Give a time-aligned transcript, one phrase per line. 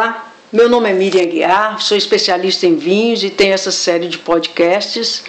[0.00, 4.16] Olá, meu nome é Miriam Guiar, sou especialista em vinhos e tenho essa série de
[4.16, 5.22] podcasts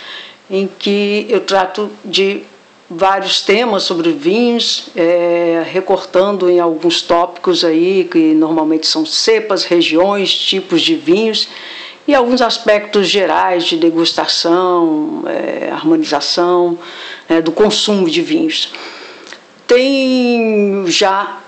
[0.50, 2.44] em que eu trato de
[2.90, 10.34] vários temas sobre vinhos, é, recortando em alguns tópicos aí que normalmente são cepas, regiões,
[10.34, 11.50] tipos de vinhos
[12.08, 16.80] e alguns aspectos gerais de degustação, é, harmonização,
[17.28, 18.72] é, do consumo de vinhos.
[19.68, 21.42] Tem já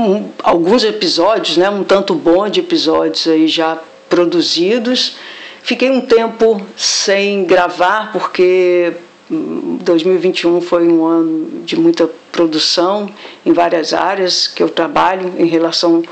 [0.00, 5.16] um, alguns episódios, né, um tanto bom de episódios aí já produzidos.
[5.62, 8.94] Fiquei um tempo sem gravar porque
[9.30, 13.10] 2021 hum, foi um ano de muita produção
[13.44, 16.02] em várias áreas que eu trabalho em relação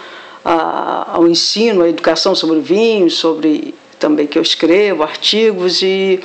[0.44, 6.20] a, ao ensino, à educação sobre vinhos, sobre também que eu escrevo artigos e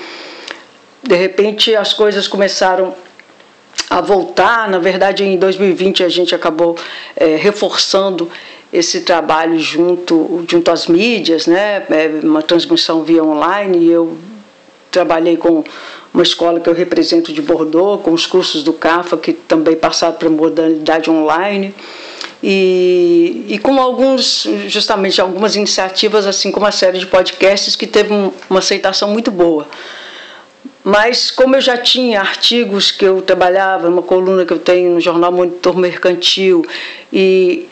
[1.02, 2.94] de repente as coisas começaram
[3.92, 4.70] a voltar.
[4.70, 6.78] Na verdade, em 2020 a gente acabou
[7.14, 8.32] é, reforçando
[8.72, 11.84] esse trabalho junto, junto às mídias, né?
[11.90, 13.80] É uma transmissão via online.
[13.80, 14.18] E eu
[14.90, 15.62] trabalhei com
[16.14, 20.16] uma escola que eu represento de Bordeaux, com os cursos do CAFA, que também passaram
[20.16, 21.76] para modalidade online.
[22.42, 28.14] E, e com alguns, justamente algumas iniciativas, assim como a série de podcasts, que teve
[28.14, 29.68] um, uma aceitação muito boa.
[30.84, 35.00] Mas como eu já tinha artigos que eu trabalhava, uma coluna que eu tenho no
[35.00, 36.66] jornal Monitor Mercantil
[37.14, 37.70] e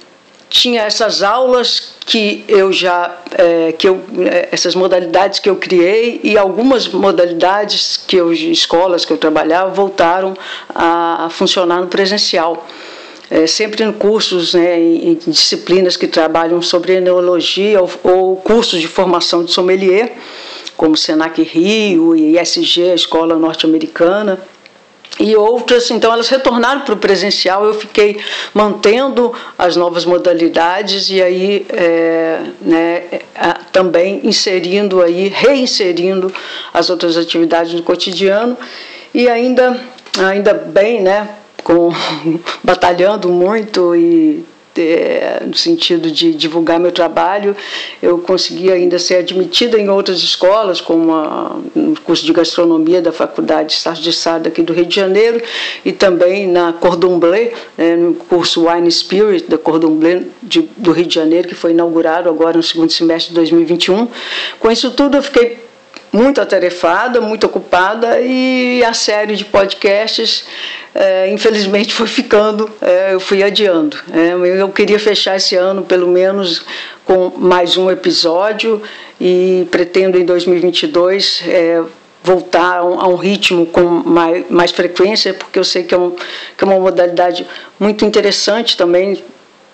[0.49, 6.19] tinha essas aulas que eu já é, que eu é, essas modalidades que eu criei
[6.23, 10.35] e algumas modalidades que eu escolas que eu trabalhava voltaram
[10.73, 12.67] a, a funcionar no presencial.
[13.31, 18.87] É, sempre em cursos né, em, disciplinas que trabalham sobre enologia ou, ou cursos de
[18.87, 20.13] formação de sommelier
[20.75, 24.39] como Senac Rio e ISG, a escola norte-americana
[25.19, 27.65] e outras, então elas retornaram para o presencial.
[27.65, 28.19] Eu fiquei
[28.53, 33.03] mantendo as novas modalidades e aí é, né,
[33.71, 36.33] também inserindo aí, reinserindo
[36.73, 38.57] as outras atividades no cotidiano
[39.13, 39.79] e ainda,
[40.17, 41.29] ainda bem, né,
[41.63, 41.91] com,
[42.63, 44.45] batalhando muito e
[44.81, 47.55] é, no sentido de divulgar meu trabalho.
[48.01, 51.13] Eu consegui ainda ser admitida em outras escolas, como
[51.75, 55.41] no curso de gastronomia da Faculdade de Sá aqui do Rio de Janeiro,
[55.83, 60.25] e também na Cordon Bleu, né, no curso Wine Spirit da Cordon Bleu
[60.77, 64.07] do Rio de Janeiro, que foi inaugurado agora no segundo semestre de 2021.
[64.59, 65.68] Com isso tudo, eu fiquei
[66.11, 70.45] muito atarefada, muito ocupada e a série de podcasts,
[70.93, 73.97] é, infelizmente, foi ficando, é, eu fui adiando.
[74.11, 76.63] É, eu queria fechar esse ano, pelo menos,
[77.05, 78.81] com mais um episódio
[79.19, 81.83] e pretendo em 2022 é,
[82.23, 85.97] voltar a um, a um, ritmo com mais, mais frequência, porque eu sei que é,
[85.97, 86.11] um,
[86.57, 87.47] que é uma modalidade
[87.79, 89.23] muito interessante também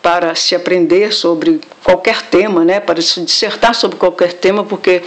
[0.01, 5.01] para se aprender sobre qualquer tema, né, para se dissertar sobre qualquer tema, porque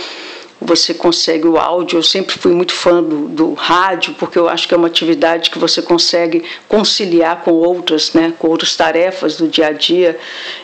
[0.61, 1.99] você consegue o áudio.
[1.99, 5.51] Eu sempre fui muito fã do, do, rádio, porque eu acho que é uma atividade
[5.51, 10.19] que você consegue conciliar com outras, né, com outras tarefas do dia a dia.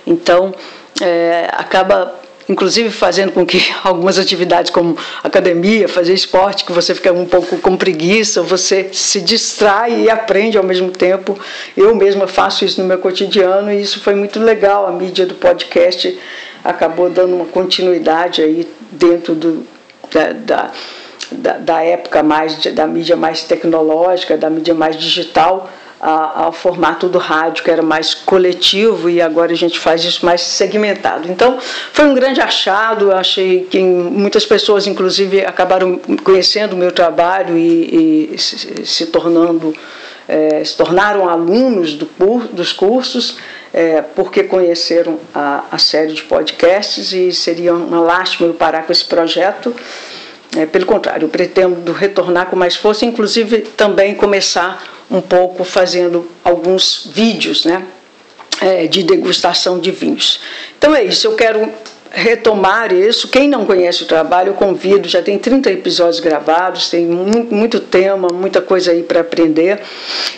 [0.06, 0.54] Então,
[1.00, 7.12] é, acaba inclusive fazendo com que algumas atividades como academia, fazer esporte, que você fica
[7.12, 11.38] um pouco com preguiça, você se distrai e aprende ao mesmo tempo.
[11.76, 14.86] Eu mesma faço isso no meu cotidiano e isso foi muito legal.
[14.86, 16.18] A mídia do podcast
[16.62, 19.66] acabou dando uma continuidade aí dentro do,
[20.12, 20.70] da,
[21.32, 25.70] da, da época mais da mídia mais tecnológica, da mídia mais digital,
[26.06, 30.42] ao formato do rádio, que era mais coletivo, e agora a gente faz isso mais
[30.42, 31.30] segmentado.
[31.30, 31.58] Então,
[31.92, 38.34] foi um grande achado, achei que muitas pessoas, inclusive, acabaram conhecendo o meu trabalho e,
[38.34, 39.74] e se, se, tornando,
[40.28, 42.06] é, se tornaram alunos do,
[42.52, 43.38] dos cursos,
[43.74, 48.92] é, porque conheceram a, a série de podcasts, e seria uma lástima eu parar com
[48.92, 49.74] esse projeto.
[50.56, 56.30] É, pelo contrário, eu pretendo retornar com mais força, inclusive também começar um pouco fazendo
[56.44, 57.84] alguns vídeos né,
[58.60, 60.40] é, de degustação de vinhos.
[60.78, 61.68] Então é isso, eu quero
[62.12, 63.26] retomar isso.
[63.26, 67.80] Quem não conhece o trabalho, eu convido, já tem 30 episódios gravados, tem muito, muito
[67.80, 69.80] tema, muita coisa aí para aprender.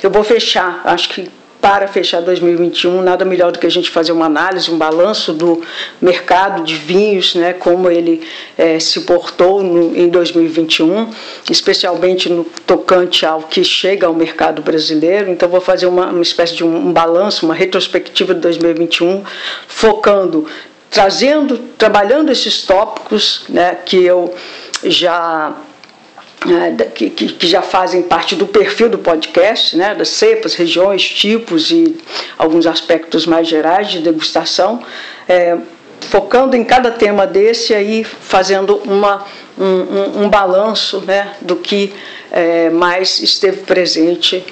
[0.03, 1.31] Eu vou fechar, acho que
[1.67, 5.63] para fechar 2021, nada melhor do que a gente fazer uma análise, um balanço do
[6.01, 8.25] mercado de vinhos, né, como ele
[8.57, 11.11] é, se portou no, em 2021,
[11.51, 15.29] especialmente no tocante ao que chega ao mercado brasileiro.
[15.29, 19.25] Então, vou fazer uma, uma espécie de um, um balanço, uma retrospectiva de 2021,
[19.67, 20.47] focando,
[20.89, 24.33] trazendo, trabalhando esses tópicos né, que eu
[24.85, 25.53] já
[26.46, 31.70] né, que, que, já fazem parte do perfil do podcast, né, das cepas, regiões, tipos
[31.70, 31.96] e
[32.38, 34.82] alguns aspectos mais gerais de degustação,
[35.28, 35.58] é,
[36.02, 39.25] focando em cada tema desse aí fazendo uma,
[39.58, 41.93] um, um, um balanço né, do que
[42.31, 44.44] é, mais esteve presente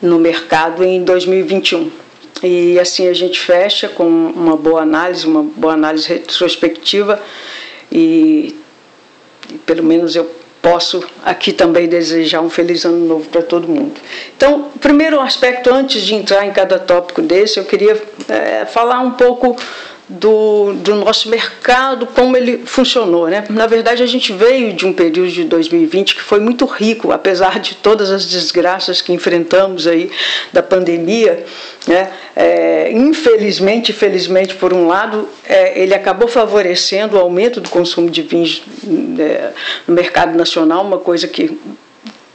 [0.00, 1.90] no mercado em 2021.
[2.42, 7.20] E assim a gente fecha com uma boa análise, uma boa análise retrospectiva
[7.90, 8.54] e,
[9.50, 10.30] e pelo menos eu
[10.66, 14.00] posso aqui também desejar um feliz ano novo para todo mundo.
[14.36, 17.96] Então, primeiro aspecto, antes de entrar em cada tópico desse, eu queria
[18.28, 19.56] é, falar um pouco
[20.08, 23.28] do, do nosso mercado, como ele funcionou.
[23.28, 23.44] Né?
[23.50, 27.58] Na verdade, a gente veio de um período de 2020 que foi muito rico, apesar
[27.58, 30.10] de todas as desgraças que enfrentamos aí
[30.52, 31.44] da pandemia.
[31.88, 32.10] Né?
[32.36, 38.22] É, infelizmente, felizmente, por um lado, é, ele acabou favorecendo o aumento do consumo de
[38.22, 38.62] vinhos
[39.18, 39.50] é,
[39.88, 41.58] no mercado nacional, uma coisa que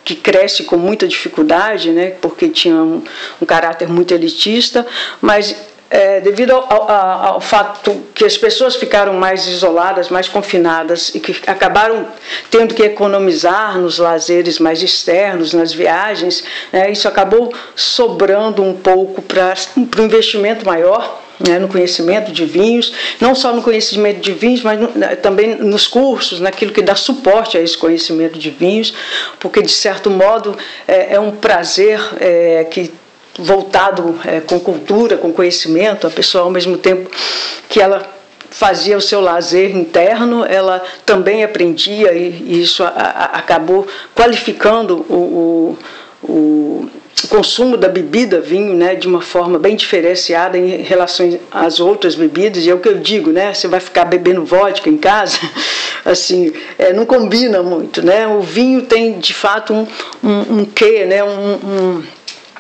[0.03, 3.03] que cresce com muita dificuldade, né, porque tinha um,
[3.39, 4.85] um caráter muito elitista,
[5.21, 5.55] mas
[5.91, 11.19] é, devido ao, ao, ao, fato que as pessoas ficaram mais isoladas, mais confinadas e
[11.19, 12.07] que acabaram
[12.49, 19.21] tendo que economizar nos lazeres mais externos, nas viagens, né, isso acabou sobrando um pouco
[19.21, 21.19] para um investimento maior.
[21.47, 24.89] Né, no conhecimento de vinhos, não só no conhecimento de vinhos, mas no,
[25.23, 28.93] também nos cursos, naquilo que dá suporte a esse conhecimento de vinhos,
[29.39, 30.55] porque de certo modo
[30.87, 32.91] é, é um prazer é, que
[33.37, 37.09] voltado é, com cultura, com conhecimento, a pessoa ao mesmo tempo
[37.69, 38.05] que ela
[38.51, 45.05] fazia o seu lazer interno, ela também aprendia e, e isso a, a, acabou qualificando
[45.09, 45.77] o,
[46.21, 46.89] o, o,
[47.29, 52.65] consumo da bebida vinho, né, de uma forma bem diferenciada em relação às outras bebidas.
[52.65, 55.37] E é o que eu digo, né, você vai ficar bebendo vodka em casa,
[56.03, 58.27] assim, é, não combina muito, né?
[58.27, 59.87] O vinho tem de fato um,
[60.23, 62.03] um, um quê, né, um um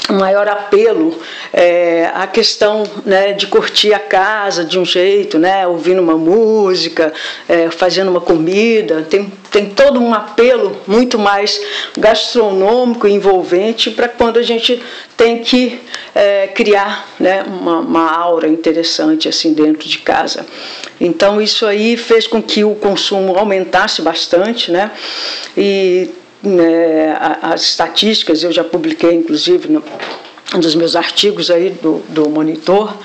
[0.09, 1.19] maior apelo
[1.53, 7.13] é, à questão né, de curtir a casa de um jeito, né, ouvindo uma música,
[7.47, 9.05] é, fazendo uma comida.
[9.09, 11.61] Tem, tem todo um apelo muito mais
[11.97, 14.81] gastronômico e envolvente para quando a gente
[15.15, 15.79] tem que
[16.15, 20.45] é, criar né, uma, uma aura interessante assim dentro de casa.
[20.99, 24.91] Então isso aí fez com que o consumo aumentasse bastante, né?
[25.57, 26.09] E
[26.43, 29.83] né, as estatísticas, eu já publiquei inclusive no,
[30.75, 32.97] meus artigos aí do, do Monitor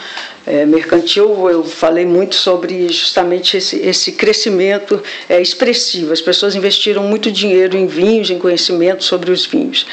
[0.46, 6.12] é, Mercantil, eu falei muito sobre justamente esse, esse crescimento é, expressivo.
[6.12, 9.86] As pessoas investiram muito dinheiro em vinhos, em conhecimento sobre os vinhos.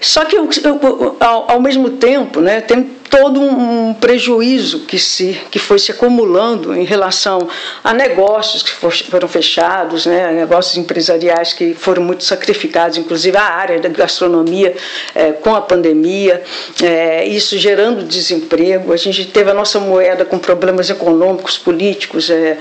[0.00, 5.38] Só que eu, eu, ao, ao mesmo tempo, né, tem todo um prejuízo que, se,
[5.50, 7.46] que foi se acumulando em relação
[7.84, 13.78] a negócios que foram fechados, né, negócios empresariais que foram muito sacrificados, inclusive a área
[13.78, 14.74] da gastronomia
[15.14, 16.42] é, com a pandemia,
[16.82, 18.94] é, isso gerando desemprego.
[18.94, 22.56] A gente teve a nossa moeda com problemas econômicos, políticos, é,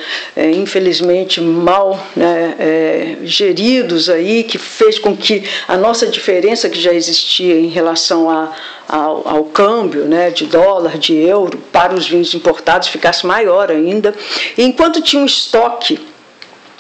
[0.54, 7.58] infelizmente mal né, geridos aí, que fez com que a nossa diferença que já existia
[7.58, 8.52] em relação a
[8.92, 14.14] ao, ao câmbio né, de dólar, de euro, para os vinhos importados ficasse maior ainda.
[14.58, 15.98] Enquanto tinha um estoque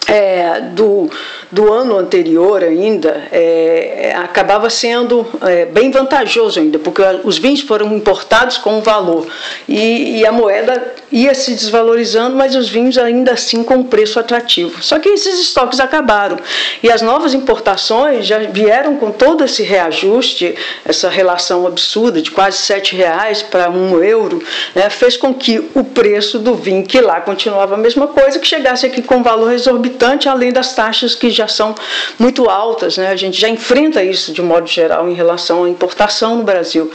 [0.05, 1.09] é, do,
[1.51, 7.93] do ano anterior ainda é, acabava sendo é, bem vantajoso ainda, porque os vinhos foram
[7.93, 9.27] importados com valor
[9.67, 14.17] e, e, a moeda ia se desvalorizando, mas os vinhos ainda assim com um preço
[14.17, 14.81] atrativo.
[14.81, 16.37] Só que esses estoques acabaram
[16.81, 20.55] e as novas importações já vieram com todo esse reajuste,
[20.85, 24.41] essa relação absurda de quase sete reais para um euro,
[24.73, 28.47] né, fez com que o preço do vinho, que lá continuava a mesma coisa, que
[28.47, 31.73] chegasse aqui com valor exorbitante, além das taxas que já já são
[32.19, 33.09] muito altas, né?
[33.09, 36.91] a gente já enfrenta isso de modo geral em relação à importação no Brasil.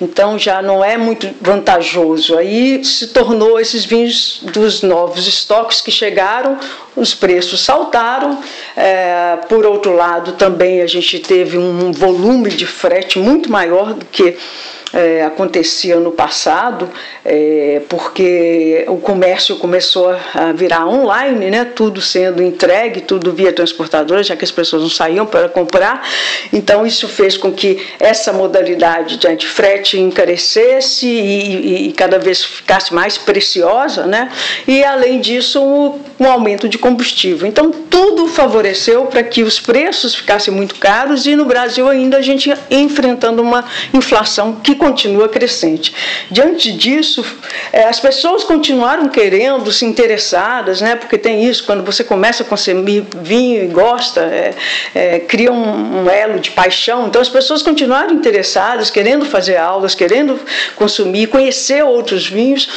[0.00, 2.38] Então já não é muito vantajoso.
[2.38, 6.58] Aí se tornou esses vinhos dos novos estoques que chegaram,
[6.96, 8.40] os preços saltaram.
[8.76, 14.06] É, por outro lado, também a gente teve um volume de frete muito maior do
[14.06, 14.36] que
[14.92, 16.88] é, acontecia no passado,
[17.24, 24.22] é, porque o comércio começou a virar online, né, tudo sendo entregue, tudo via transportadora,
[24.22, 26.06] já que as pessoas não saíam para comprar.
[26.52, 32.92] Então, isso fez com que essa modalidade de frete encarecesse e, e, cada vez ficasse
[32.92, 34.30] mais preciosa, né?
[34.66, 37.46] e além disso, um, um aumento de combustível.
[37.46, 42.22] Então, tudo favoreceu para que os preços ficassem muito caros e no Brasil ainda a
[42.22, 45.94] gente enfrentando uma inflação que continua crescente.
[46.30, 47.24] Diante disso,
[47.70, 52.46] é, as pessoas continuaram querendo, se interessadas, né, porque tem isso, quando você começa a
[52.46, 54.54] consumir vinho e gosta, é,
[54.94, 57.06] é, cria um, um elo de paixão.
[57.06, 60.40] Então, as pessoas continuaram interessadas, querendo fazer aulas, querendo
[60.74, 62.68] consumir, conhecer outros vinhos.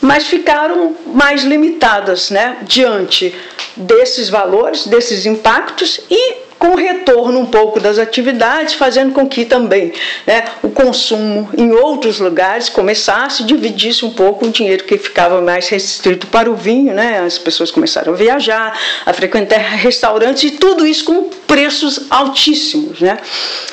[0.00, 3.34] mas ficaram mais limitadas né, diante
[3.76, 9.92] desses valores, desses impactos e com retorno um pouco das atividades, fazendo com que também
[10.26, 15.68] né, o consumo em outros lugares começasse, dividisse um pouco o dinheiro que ficava mais
[15.68, 20.86] restrito para o vinho, né, as pessoas começaram a viajar, a frequentar restaurantes e tudo
[20.86, 23.00] isso com preços altíssimos.
[23.00, 23.18] Né?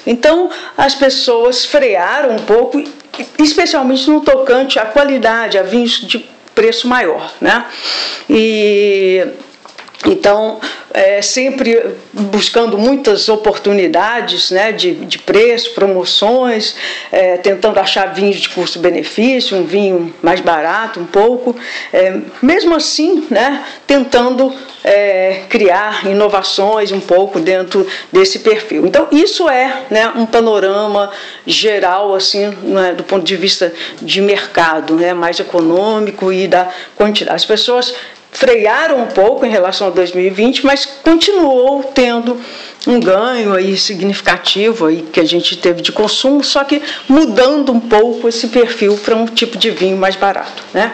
[0.06, 2.84] Então as pessoas frearam um pouco,
[3.40, 7.34] especialmente no tocante à qualidade, a vinhos de preço maior.
[7.42, 7.66] Né?
[8.30, 9.28] E
[10.12, 10.60] então,
[10.94, 16.76] é, sempre buscando muitas oportunidades né, de, de preço, promoções,
[17.12, 21.56] é, tentando achar vinhos de custo-benefício, um vinho mais barato um pouco.
[21.92, 28.86] É, mesmo assim, né, tentando é, criar inovações um pouco dentro desse perfil.
[28.86, 31.12] Então, isso é né, um panorama
[31.46, 37.36] geral, assim, né, do ponto de vista de mercado, né, mais econômico e da quantidade.
[37.36, 37.96] As pessoas
[38.36, 42.38] frearam um pouco em relação a 2020, mas continuou tendo
[42.86, 47.80] um ganho aí significativo aí que a gente teve de consumo, só que mudando um
[47.80, 50.64] pouco esse perfil para um tipo de vinho mais barato.
[50.74, 50.94] Né?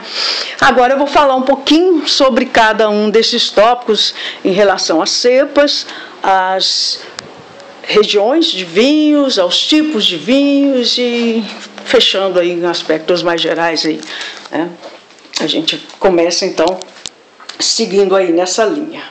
[0.62, 4.13] Agora eu vou falar um pouquinho sobre cada um desses tópicos
[4.45, 5.88] em relação às cepas,
[6.21, 7.01] às
[7.81, 11.43] regiões de vinhos, aos tipos de vinhos e
[11.86, 14.00] fechando aí aspectos mais gerais aí.
[14.51, 14.69] Né?
[15.39, 16.79] A gente começa então
[17.65, 19.03] seguindo aí nessa linha.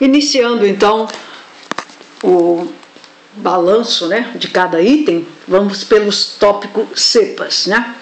[0.00, 1.08] Iniciando então
[2.22, 2.68] o
[3.36, 7.66] balanço né, de cada item, vamos pelos tópicos cepas.
[7.66, 7.94] Né?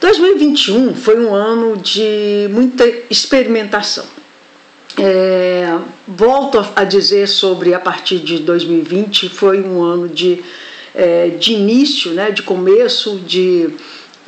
[0.00, 4.04] 2021 foi um ano de muita experimentação.
[4.96, 10.42] É, volto a dizer sobre a partir de 2020, foi um ano de,
[10.94, 13.70] é, de início, né, de começo, de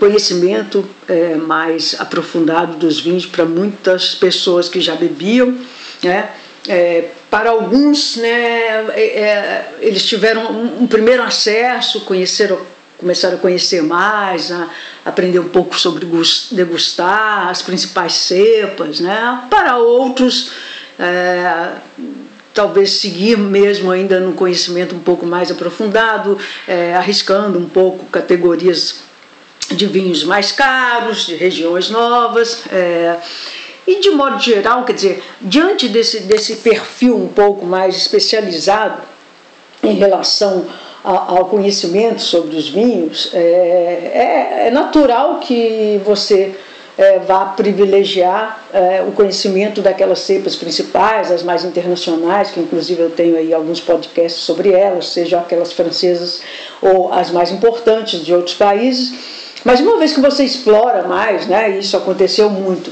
[0.00, 5.54] conhecimento é, mais aprofundado dos vinhos para muitas pessoas que já bebiam,
[6.02, 6.30] né?
[6.66, 12.58] É, para alguns, né, é, é eles tiveram um, um, primeiro acesso, conheceram,
[12.98, 14.68] começaram a conhecer mais, a
[15.04, 16.06] aprender um pouco sobre
[16.50, 19.44] degustar as principais cepas, né?
[19.48, 20.52] Para outros,
[20.98, 21.72] é,
[22.52, 26.38] talvez seguir mesmo ainda no conhecimento um pouco mais aprofundado,
[26.68, 29.09] é, arriscando um pouco categorias
[29.70, 32.64] de vinhos mais caros, de regiões novas.
[32.70, 33.16] É,
[33.86, 39.02] e de modo geral, quer dizer, diante desse, desse perfil um pouco mais especializado
[39.82, 40.66] em relação
[41.02, 46.54] ao conhecimento sobre os vinhos, é, é, é natural que você
[46.98, 53.10] é, vá privilegiar é, o conhecimento daquelas cepas principais, as mais internacionais, que inclusive eu
[53.10, 56.42] tenho aí alguns podcasts sobre elas, sejam aquelas francesas
[56.82, 61.78] ou as mais importantes de outros países mas uma vez que você explora mais, né,
[61.78, 62.90] isso aconteceu muito,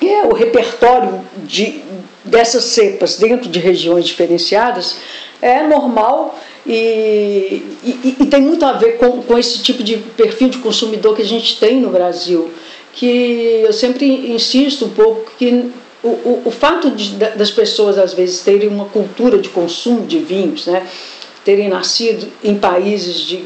[0.00, 1.82] é o repertório de,
[2.24, 4.96] dessas cepas dentro de regiões diferenciadas
[5.40, 10.48] é normal e, e, e, tem muito a ver com, com esse tipo de perfil
[10.48, 12.50] de consumidor que a gente tem no Brasil,
[12.92, 15.72] que eu sempre insisto um pouco que
[16.02, 20.20] o, o, o fato de, das pessoas às vezes terem uma cultura de consumo de
[20.20, 20.86] vinhos, né,
[21.44, 23.44] terem nascido em países de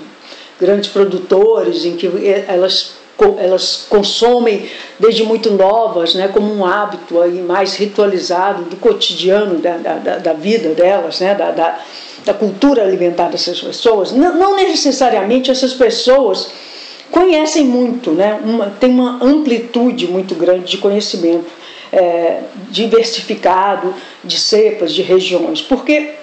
[0.61, 2.11] grandes produtores, em que
[2.49, 2.95] elas,
[3.39, 9.77] elas consomem desde muito novas, né, como um hábito aí mais ritualizado do cotidiano da,
[9.77, 11.79] da, da vida delas, né, da, da,
[12.25, 14.13] da, cultura alimentar dessas pessoas.
[14.13, 16.49] Não, não, necessariamente essas pessoas
[17.11, 21.51] conhecem muito, né, uma, tem uma amplitude muito grande de conhecimento
[21.93, 23.95] é, diversificado
[24.25, 26.15] de cepas, de regiões, porque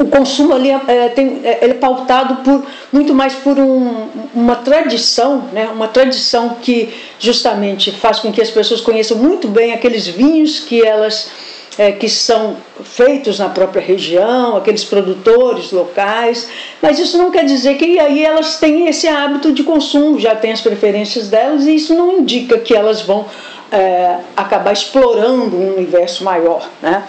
[0.00, 4.56] o consumo ali é, é, tem, é, é pautado por, muito mais por um, uma
[4.56, 5.68] tradição, né?
[5.68, 10.84] uma tradição que justamente faz com que as pessoas conheçam muito bem aqueles vinhos que
[10.84, 11.30] elas
[11.78, 16.48] é, que são feitos na própria região, aqueles produtores locais,
[16.82, 20.52] mas isso não quer dizer que aí elas têm esse hábito de consumo, já têm
[20.52, 23.26] as preferências delas, e isso não indica que elas vão
[23.70, 26.68] é, acabar explorando um universo maior.
[26.82, 27.06] Né?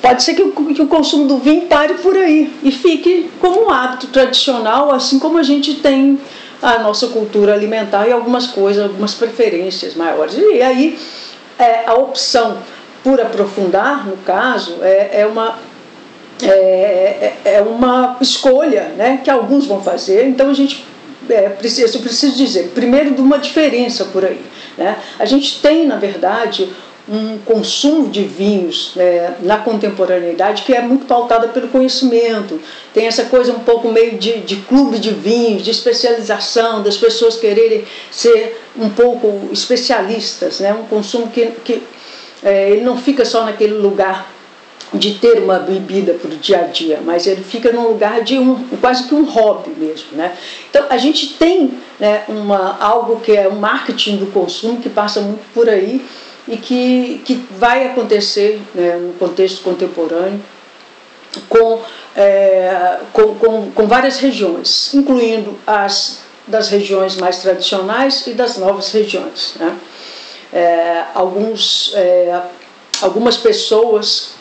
[0.00, 3.66] Pode ser que o, que o consumo do vinho pare por aí e fique como
[3.66, 6.18] um hábito tradicional, assim como a gente tem
[6.60, 10.36] a nossa cultura alimentar e algumas coisas, algumas preferências maiores.
[10.36, 10.98] E aí
[11.58, 12.58] é, a opção
[13.02, 15.58] por aprofundar, no caso, é, é uma
[16.42, 20.84] é, é, é uma escolha né, que alguns vão fazer, então a gente
[21.28, 24.40] é, preciso, eu preciso dizer, primeiro de uma diferença por aí.
[24.76, 24.96] Né?
[25.18, 26.68] A gente tem, na verdade,
[27.08, 32.60] um consumo de vinhos é, na contemporaneidade que é muito pautada pelo conhecimento.
[32.92, 37.36] Tem essa coisa um pouco meio de, de clube de vinhos, de especialização, das pessoas
[37.36, 40.74] quererem ser um pouco especialistas, né?
[40.74, 41.82] um consumo que, que
[42.42, 44.37] é, ele não fica só naquele lugar
[44.92, 48.38] de ter uma bebida para o dia a dia, mas ele fica num lugar de
[48.38, 50.34] um quase que um hobby mesmo, né?
[50.70, 54.88] Então a gente tem né, uma algo que é o um marketing do consumo que
[54.88, 56.04] passa muito por aí
[56.46, 60.40] e que, que vai acontecer né, no contexto contemporâneo
[61.48, 61.80] com,
[62.16, 68.90] é, com, com, com, várias regiões, incluindo as das regiões mais tradicionais e das novas
[68.90, 69.54] regiões.
[69.56, 69.76] Né?
[70.50, 72.40] É, alguns, é,
[73.02, 74.37] algumas pessoas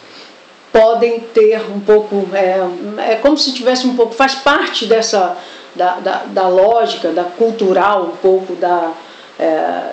[0.71, 5.37] podem ter um pouco, é, é como se tivesse um pouco, faz parte dessa,
[5.75, 8.91] da, da, da lógica, da cultural, um pouco da,
[9.39, 9.91] é,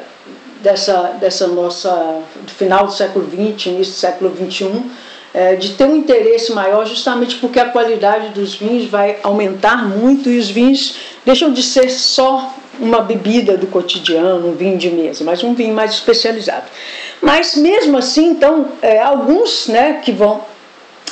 [0.63, 4.83] dessa, dessa nossa final do século XX, início do século XXI,
[5.33, 10.31] é, de ter um interesse maior, justamente porque a qualidade dos vinhos vai aumentar muito
[10.31, 15.25] e os vinhos deixam de ser só uma bebida do cotidiano, um vinho de mesa,
[15.25, 16.67] mas um vinho mais especializado.
[17.21, 20.41] Mas mesmo assim, então, é, alguns né, que vão,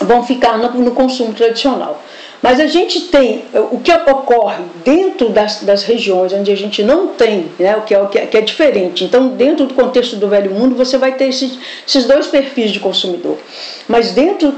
[0.01, 2.03] vão ficar no, no consumo tradicional.
[2.43, 7.09] Mas a gente tem o que ocorre dentro das, das regiões onde a gente não
[7.09, 9.05] tem, né, o que é, o que é, que é diferente.
[9.05, 11.57] Então, dentro do contexto do velho mundo, você vai ter esses,
[11.87, 13.39] esses dois perfis de consumidor.
[13.87, 14.53] Mas dentro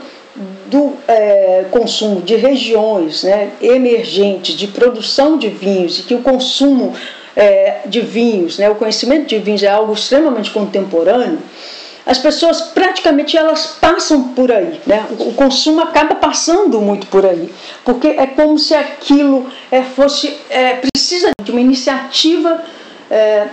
[0.66, 6.94] do é, consumo de regiões né, emergentes, de produção de vinhos, e que o consumo
[7.36, 11.38] é, de vinhos, né, o conhecimento de vinhos é algo extremamente contemporâneo,
[12.06, 15.06] as pessoas praticamente elas passam por aí, né?
[15.18, 17.52] o consumo acaba passando muito por aí,
[17.84, 22.62] porque é como se aquilo é, fosse, é, precisa de uma iniciativa
[23.10, 23.48] é,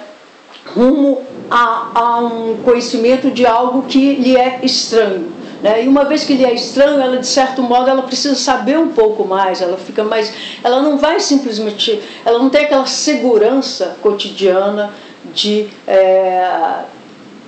[0.75, 5.33] rumo a, a, um conhecimento de algo que lhe é estranho.
[5.61, 5.83] Né?
[5.85, 8.89] E uma vez que lhe é estranho, ela de certo modo ela precisa saber um
[8.89, 14.91] pouco mais, ela fica mais, ela não vai simplesmente, ela não tem aquela segurança cotidiana
[15.33, 16.83] de é,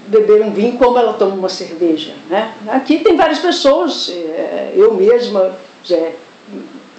[0.08, 2.13] beber um vinho como ela toma uma cerveja.
[2.30, 2.54] Né?
[2.68, 5.58] Aqui tem várias pessoas, é, eu mesma
[5.89, 6.13] é,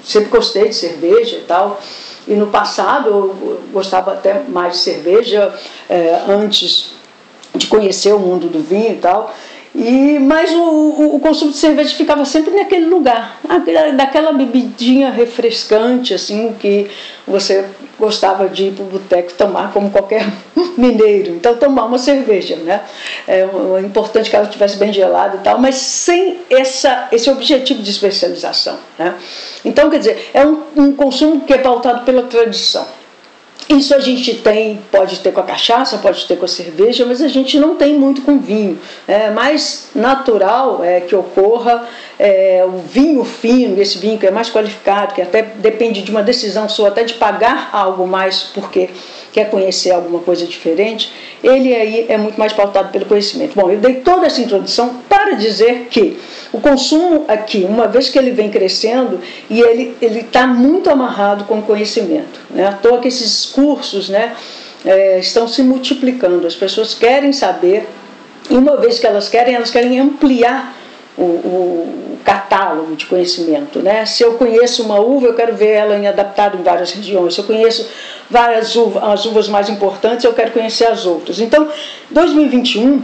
[0.02, 1.80] sempre gostei de cerveja e tal.
[2.26, 5.54] E no passado eu gostava até mais de cerveja
[5.88, 6.94] é, antes
[7.54, 9.34] de conhecer o mundo do vinho e tal.
[9.74, 13.40] E, mas o, o, o, consumo de cerveja ficava sempre naquele lugar,
[13.96, 16.88] daquela bebidinha refrescante, assim, que
[17.26, 17.64] você
[17.98, 20.26] gostava de ir para o boteco tomar como qualquer
[20.76, 21.34] mineiro.
[21.34, 22.82] Então, tomar uma cerveja, né?
[23.26, 27.82] É, é importante que ela estivesse bem gelada e tal, mas sem essa, esse objetivo
[27.82, 29.14] de especialização, né?
[29.64, 32.86] Então, quer dizer, é um, um consumo que é pautado pela tradição.
[33.68, 37.22] Isso a gente tem, pode ter com a cachaça, pode ter com a cerveja, mas
[37.22, 38.78] a gente não tem muito com vinho.
[39.08, 44.50] É mais natural é que ocorra é, o vinho fino, esse vinho que é mais
[44.50, 48.90] qualificado, que até depende de uma decisão sua, até de pagar algo mais, porque
[49.34, 53.56] quer conhecer alguma coisa diferente, ele aí é muito mais pautado pelo conhecimento.
[53.56, 56.16] Bom, eu dei toda essa introdução para dizer que
[56.52, 59.20] o consumo aqui, uma vez que ele vem crescendo,
[59.50, 62.38] e ele está muito amarrado com o conhecimento.
[62.48, 62.64] Né?
[62.64, 64.36] À toa que esses cursos né,
[64.84, 67.88] é, estão se multiplicando, as pessoas querem saber,
[68.48, 70.76] e uma vez que elas querem, elas querem ampliar
[71.18, 73.80] o, o, catálogo de conhecimento.
[73.80, 74.06] Né?
[74.06, 77.34] Se eu conheço uma uva, eu quero ver ela em adaptada em várias regiões.
[77.34, 77.88] Se eu conheço
[78.30, 81.38] várias uvas, as uvas mais importantes, eu quero conhecer as outras.
[81.38, 81.68] Então,
[82.10, 83.02] 2021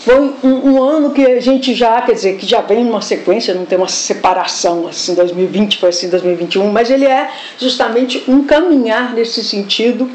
[0.00, 3.54] foi um, um, ano que a gente já, quer dizer, que já vem numa sequência,
[3.54, 9.14] não tem uma separação assim, 2020 foi assim, 2021, mas ele é justamente um caminhar
[9.14, 10.10] nesse sentido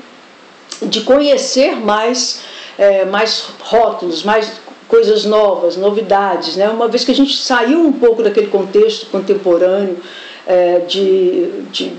[0.81, 2.41] de conhecer mais,
[2.77, 4.51] é, mais rótulos, mais
[4.89, 6.67] coisas novas, novidades, né?
[6.67, 9.97] Uma vez que a gente saiu um pouco daquele contexto contemporâneo
[10.45, 11.93] é, de, de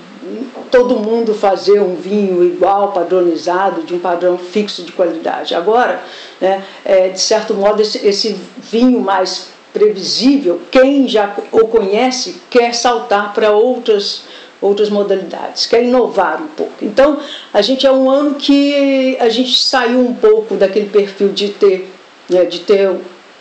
[0.71, 5.55] todo mundo fazer um vinho igual, padronizado, de um padrão fixo de qualidade.
[5.55, 6.03] Agora,
[6.41, 12.75] né, é, de certo modo, esse, esse vinho mais previsível, quem já o conhece quer
[12.75, 14.25] saltar para outras
[14.61, 16.73] outras modalidades, quer inovar um pouco.
[16.83, 17.19] Então,
[17.51, 21.91] a gente é um ano que a gente saiu um pouco daquele perfil de ter,
[22.31, 22.91] né, de ter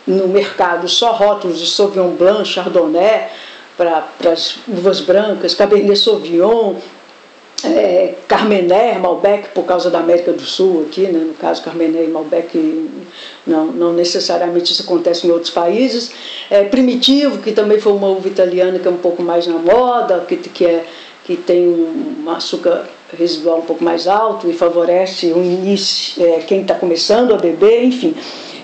[0.06, 3.28] no mercado só rótulos de Sauvignon Blanc, Chardonnay,
[3.76, 6.74] para as uvas brancas, Cabernet Sauvignon,
[7.64, 11.18] é, Carmener, Malbec, por causa da América do Sul aqui, né?
[11.18, 12.90] no caso Carmener e Malbec,
[13.46, 16.12] não, não necessariamente isso acontece em outros países.
[16.50, 20.24] É, Primitivo, que também foi uma uva italiana que é um pouco mais na moda,
[20.26, 20.84] que, que, é,
[21.24, 26.62] que tem um açúcar residual um pouco mais alto e favorece o início, é, quem
[26.62, 28.14] está começando a beber, enfim.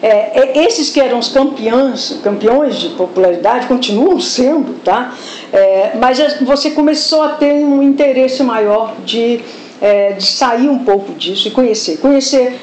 [0.03, 5.15] É, esses que eram os campeões, campeões de popularidade continuam sendo, tá?
[5.53, 9.41] É, mas você começou a ter um interesse maior de,
[9.81, 11.99] é, de sair um pouco disso e conhecer.
[11.99, 12.59] Conhecer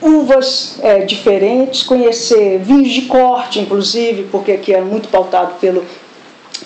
[0.00, 5.84] uvas é, diferentes, conhecer vinhos de corte, inclusive, porque aqui é muito pautado pelo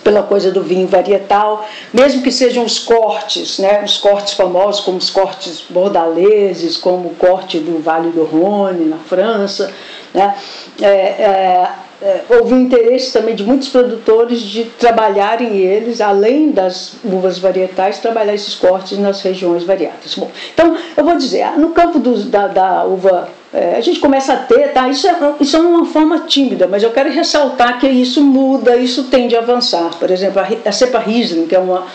[0.02, 4.98] pela coisa do vinho varietal, mesmo que sejam os cortes, né, os cortes famosos, como
[4.98, 9.72] os cortes bordaleses, como o corte do Vale do Rhône, na França,
[10.12, 10.34] né,
[10.80, 11.68] é, é,
[12.02, 18.34] é, houve interesse também de muitos produtores de trabalharem eles, além das uvas varietais, trabalhar
[18.34, 20.14] esses cortes nas regiões variadas.
[20.16, 24.32] Bom, então, eu vou dizer, no campo do, da, da uva é, a gente começa
[24.32, 24.88] a ter, tá?
[24.88, 29.04] Isso é, isso é uma forma tímida, mas eu quero ressaltar que isso muda, isso
[29.04, 29.90] tende a avançar.
[29.98, 31.86] Por exemplo, a, a cepa Riesling, que é uma,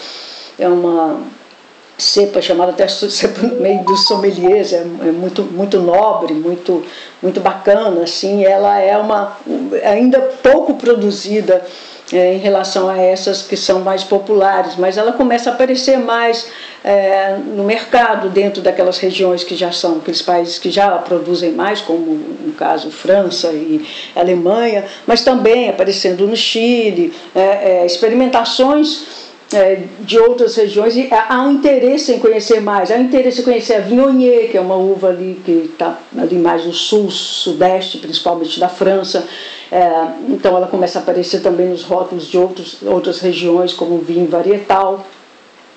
[0.60, 1.20] é uma
[1.98, 6.84] cepa chamada até cepa no meio dos sommeliers, é, é, muito, muito nobre, muito,
[7.24, 9.36] muito bacana, assim, ela é uma
[9.84, 11.66] ainda pouco produzida
[12.12, 16.50] é, em relação a essas que são mais populares, mas ela começa a aparecer mais
[16.84, 21.82] é, no mercado, dentro daquelas regiões que já são, aqueles países que já produzem mais,
[21.82, 22.14] como
[22.46, 30.20] no caso França e Alemanha, mas também aparecendo no Chile, é, é experimentações é, de
[30.20, 33.80] outras regiões e há um interesse em conhecer mais, há um interesse em conhecer a
[33.80, 38.68] Viognier, que é uma uva ali que está ali mais no sul, sudeste, principalmente da
[38.68, 39.28] França,
[39.72, 39.90] é,
[40.30, 45.06] então ela começa a aparecer também nos rótulos de outros, outras regiões, como vinho varietal.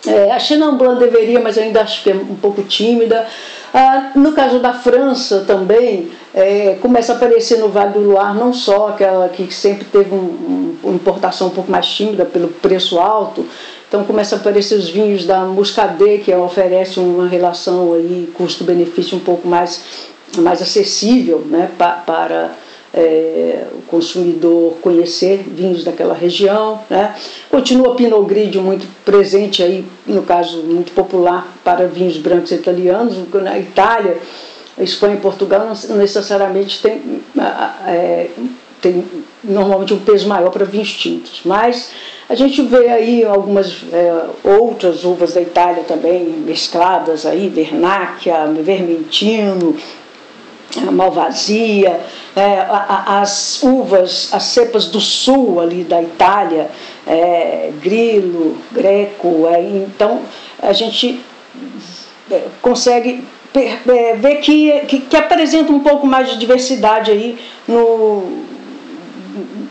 [0.06, 3.26] É, a Chenin Blanc deveria, mas ainda acho que é um pouco tímida.
[3.72, 8.52] Ah, no caso da França também, é, começa a aparecer no Vale do Loire não
[8.52, 13.46] só aquela que sempre teve um, uma importação um pouco mais tímida pelo preço alto,
[13.86, 17.90] então começa a aparecer os vinhos da Muscadet, que oferece uma relação
[18.34, 19.84] custo-benefício um pouco mais,
[20.38, 22.52] mais acessível né, pa, para
[22.92, 26.80] é, o consumidor conhecer vinhos daquela região.
[26.90, 27.14] Né?
[27.50, 33.16] Continua Pinot Grigio muito presente aí, no caso muito popular para vinhos brancos italianos.
[33.32, 34.18] Na Itália,
[34.78, 37.22] Espanha e Portugal não necessariamente tem,
[37.86, 38.28] é,
[38.80, 39.04] tem
[39.44, 41.90] normalmente um peso maior para vinhos tintos, mas
[42.28, 49.76] a gente vê aí algumas é, outras uvas da Itália também mescladas aí, Vernacchia, Vermentino,
[50.92, 52.00] Malvasia,
[52.36, 52.66] é,
[53.06, 56.70] as uvas, as cepas do sul ali da Itália,
[57.06, 60.20] é, Grilo, Greco, é, então
[60.62, 61.20] a gente
[62.30, 68.44] é, consegue é, ver que, que, que, apresenta um pouco mais de diversidade aí no,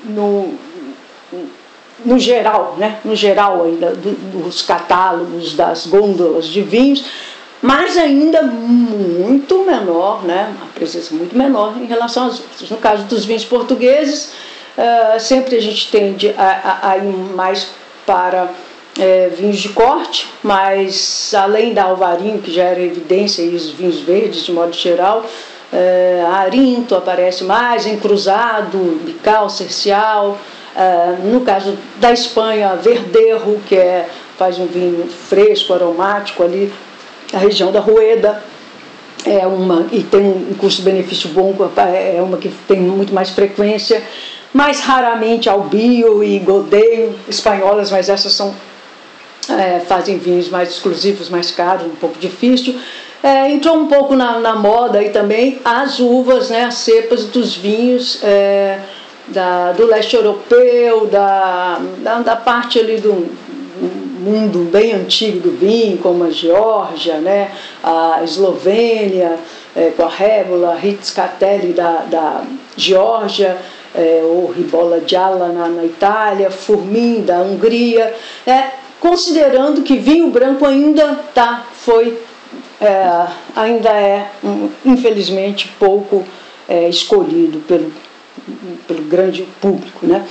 [0.05, 0.53] no,
[2.03, 2.99] no geral, né?
[3.05, 3.79] no geral aí,
[4.33, 7.05] dos catálogos, das gôndolas de vinhos,
[7.61, 10.53] mas ainda muito menor, né?
[10.57, 12.69] uma presença muito menor em relação às outras.
[12.69, 14.33] No caso dos vinhos portugueses,
[14.77, 17.03] uh, sempre a gente tende a, a, a ir
[17.35, 17.67] mais
[18.05, 18.49] para
[18.97, 23.99] é, vinhos de corte, mas além da Alvarinho, que já era evidência, e os vinhos
[23.99, 25.25] verdes de modo geral,
[25.71, 30.37] é, Arinto aparece mais, encruzado, bical, cercial.
[31.23, 36.71] No caso da Espanha, Verdejo, que é, faz um vinho fresco, aromático ali,
[37.33, 38.43] a região da Rueda
[39.25, 44.01] é uma e tem um custo-benefício bom, é uma que tem muito mais frequência,
[44.53, 48.55] mais raramente Albio e Godeio, espanholas, mas essas são
[49.49, 52.79] é, fazem vinhos mais exclusivos, mais caros, um pouco difícil.
[53.21, 57.53] É, entrou um pouco na, na, moda aí também as uvas, né, as cepas dos
[57.53, 58.79] vinhos é,
[59.27, 63.29] da, do leste europeu, da, da, da parte ali do,
[64.29, 67.51] mundo bem antigo do vinho, como a Geórgia, né,
[67.83, 69.37] a Eslovênia,
[69.75, 72.43] é, com a Rébola, Ritzcatelli da, da
[72.75, 73.57] Geórgia,
[73.93, 78.13] é, ou Ribola Gialla na, na Itália, Furmin da Hungria,
[78.45, 82.21] é, considerando que vinho branco ainda tá, foi,
[82.79, 84.29] é, ainda é,
[84.85, 86.23] infelizmente, pouco
[86.67, 87.91] é, escolhido pelo,
[88.87, 90.05] pelo grande público.
[90.05, 90.25] Né?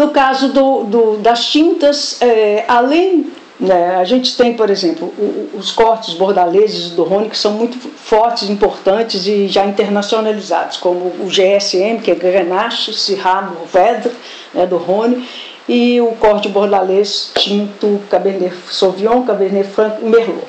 [0.00, 5.12] No caso do, do das tintas, é, além né, a gente tem, por exemplo,
[5.52, 11.26] os cortes bordaleses do Rony, que são muito fortes, importantes e já internacionalizados, como o
[11.26, 14.10] GSM, que é Grenache, Syrah, Mourvèdre,
[14.54, 15.28] né, do Rony,
[15.68, 20.46] e o corte bordalês tinto Cabernet Sauvignon, Cabernet Franc e Merlot.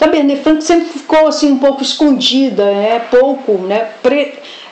[0.00, 3.90] Cabernet Franc sempre ficou assim um pouco escondida, é pouco, né,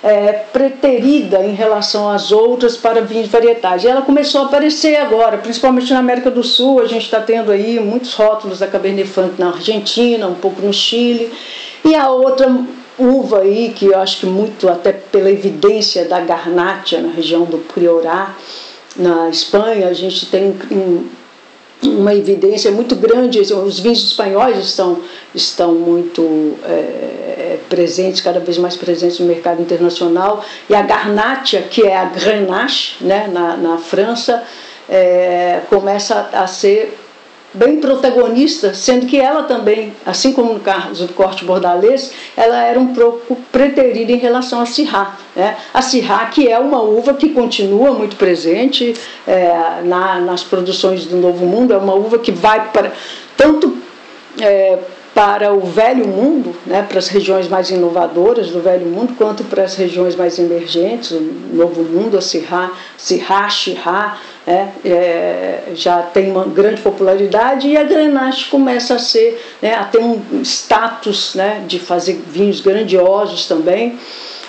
[0.03, 3.85] é, preterida em relação às outras para vinhos varietais.
[3.85, 6.81] E ela começou a aparecer agora, principalmente na América do Sul.
[6.81, 10.73] A gente está tendo aí muitos rótulos da Cabernet Franc na Argentina, um pouco no
[10.73, 11.33] Chile.
[11.85, 12.53] E a outra
[12.99, 17.59] uva aí que eu acho que muito até pela evidência da Garnacha na região do
[17.59, 18.33] Priorat,
[18.97, 21.07] na Espanha, a gente tem um,
[21.83, 25.01] uma evidência muito grande, os vinhos espanhóis estão,
[25.35, 27.22] estão muito é,
[27.69, 32.97] presentes, cada vez mais presentes no mercado internacional, e a Garnacha, que é a Grenache,
[33.01, 34.43] né, na, na França,
[34.89, 36.99] é, começa a ser
[37.55, 42.81] bem protagonista, sendo que ela também, assim como no caso do corte bordalês, ela era
[42.81, 45.19] um pouco preterida em relação a Syrah.
[45.37, 45.57] Né?
[45.73, 48.95] A Syrah, que é uma uva que continua muito presente
[49.27, 52.93] é, na, nas produções do Novo Mundo, é uma uva que vai para
[53.37, 53.77] tanto
[54.41, 54.79] é,
[55.15, 59.63] para o velho mundo, né, para as regiões mais inovadoras do velho mundo, quanto para
[59.63, 61.21] as regiões mais emergentes, o
[61.53, 67.85] novo mundo, a Sirá, Sirá, Shirá, né, é, já tem uma grande popularidade e a
[67.85, 73.99] Grenache começa a ser, né, a ter um status né, de fazer vinhos grandiosos também.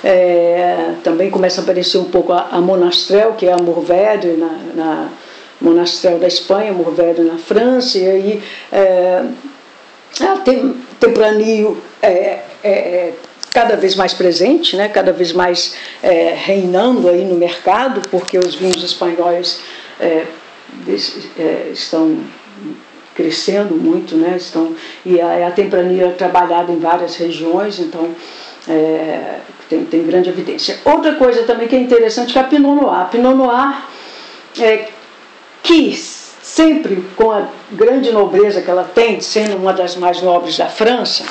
[0.06, 4.60] É, também começa a aparecer um pouco a, a Monastrel, que é a Mourvèdre na,
[4.76, 5.10] na
[5.62, 9.24] Monastrel da Espanha, Mourvèdre na França, e aí é,
[10.22, 13.14] ah, tem, tempranillo é, é, é,
[13.52, 18.56] cada vez mais presente, né, cada vez mais é, reinando aí no mercado, porque os
[18.56, 19.62] vinhos espanhóis
[20.00, 20.26] é,
[21.38, 22.20] é, estão
[23.16, 28.10] crescendo muito, né, estão, e a, a é trabalhada em várias regiões, então
[29.70, 30.80] tem, tem grande evidência.
[30.86, 33.02] Outra coisa também que é interessante é a Pinot Noir.
[33.02, 33.84] A Pinot Noir
[34.60, 34.88] é,
[35.62, 36.13] quis
[36.54, 41.26] sempre com a grande nobreza que ela tem, sendo uma das mais nobres da França,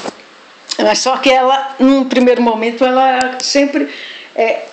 [0.78, 3.88] mas só que ela, num primeiro momento, ela sempre
[4.34, 4.64] é,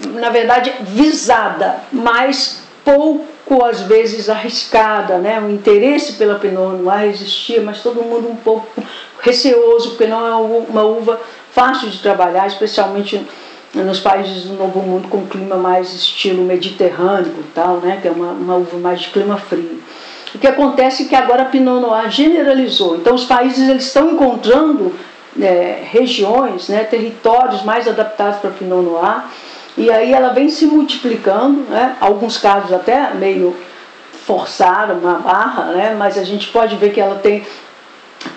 [0.00, 5.40] na verdade, visada, mas pouco às vezes arriscada, né?
[5.40, 8.82] O interesse pela Pinot Noir existia, mas todo mundo um pouco
[9.22, 11.18] receoso, porque não é uma uva
[11.52, 13.26] fácil de trabalhar, especialmente
[13.72, 18.30] nos países do Novo Mundo com clima mais estilo mediterrâneo tal, né, que é uma,
[18.30, 19.82] uma uva mais de clima frio.
[20.34, 22.96] O que acontece é que agora a Pinot Noir generalizou.
[22.96, 24.92] Então os países eles estão encontrando
[25.40, 29.24] é, regiões, né, territórios mais adaptados para a Pinot Noir,
[29.76, 33.56] e aí ela vem se multiplicando, né, alguns casos até meio
[34.26, 37.44] forçaram uma barra, né, mas a gente pode ver que ela tem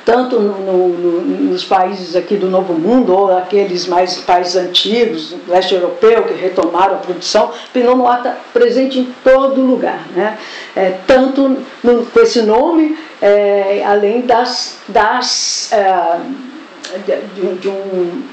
[0.06, 5.73] tanto no, no, nos países aqui do Novo Mundo, ou aqueles mais países antigos, leste
[5.73, 10.06] europeu, que retomaram a produção, Pinot Noir está presente em todo lugar.
[10.15, 10.38] Né?
[10.76, 16.19] É, tanto no, com esse nome, é, além das, das é,
[17.06, 18.23] de, de um,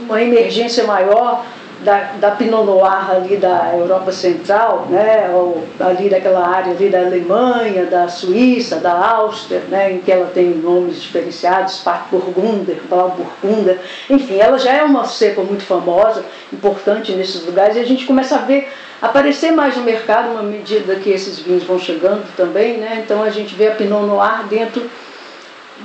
[0.00, 1.44] uma emergência maior
[1.80, 7.00] da, da Pinot Noir ali da Europa Central, né, ou ali daquela área ali da
[7.00, 14.38] Alemanha, da Suíça, da Áustria, né, em que ela tem nomes diferenciados, Burgunder, Blauburgunder, enfim,
[14.38, 18.38] ela já é uma cepa muito famosa, importante nesses lugares, e a gente começa a
[18.38, 23.22] ver aparecer mais no mercado, uma medida que esses vinhos vão chegando também, né, então
[23.22, 24.88] a gente vê a Pinot Noir dentro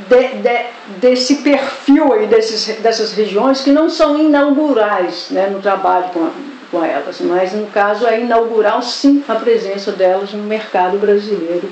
[0.10, 0.66] de, de,
[1.00, 6.30] desse perfil aí desses, dessas regiões que não são inaugurais né, no trabalho com,
[6.72, 11.70] com elas, mas no caso é inaugural sim a presença delas no mercado brasileiro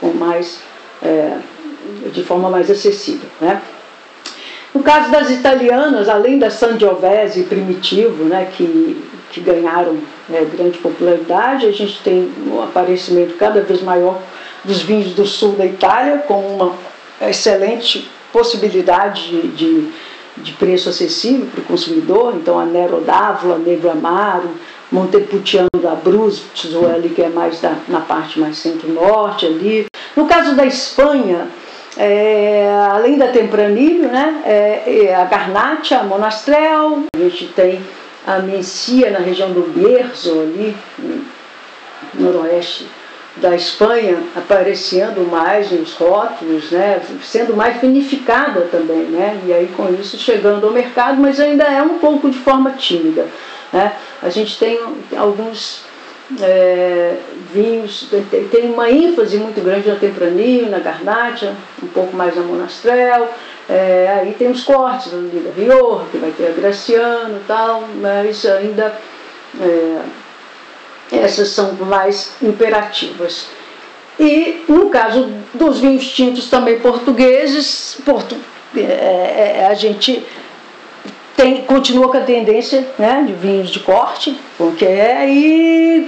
[0.00, 0.60] com mais,
[1.02, 1.36] é,
[2.12, 3.28] de forma mais acessível.
[3.40, 3.60] Né?
[4.74, 11.66] No caso das italianas, além da Sangiovese Primitivo, né, que, que ganharam né, grande popularidade,
[11.66, 14.20] a gente tem um aparecimento cada vez maior
[14.64, 16.89] dos vinhos do sul da Itália, com uma
[17.28, 19.88] excelente possibilidade de, de,
[20.38, 24.50] de preço acessível para o consumidor, então a Nero d'Avola, Negro Amaro,
[24.90, 26.44] Montepulciano da Abruzzo,
[26.86, 29.86] ali que é mais da, na parte mais centro-norte ali.
[30.16, 31.46] No caso da Espanha,
[31.96, 37.80] é, além da Tempranillo, né, é, é a Garnacha, a Monastrel, a gente tem
[38.26, 41.24] a Mencia na região do Bierzo ali, no
[42.14, 42.86] noroeste
[43.40, 49.92] da Espanha aparecendo mais nos rótulos, né, sendo mais vinificada também, né, e aí com
[49.94, 53.26] isso chegando ao mercado, mas ainda é um pouco de forma tímida.
[53.72, 53.92] Né.
[54.22, 54.78] A gente tem
[55.16, 55.84] alguns
[56.40, 57.16] é,
[57.52, 58.08] vinhos,
[58.50, 63.28] tem uma ênfase muito grande na Tempranillo, na Garnacha, um pouco mais na Monastrel,
[63.68, 68.44] é, aí tem os cortes da Rior, que vai ter a Graciano e tal, mas
[68.44, 68.94] ainda
[69.60, 70.00] é,
[71.12, 73.48] essas são mais imperativas.
[74.18, 78.36] E no caso dos vinhos tintos também portugueses, portu,
[78.76, 80.24] é, é, a gente
[81.34, 86.00] tem, continua com a tendência né, de vinhos de corte, porque é, e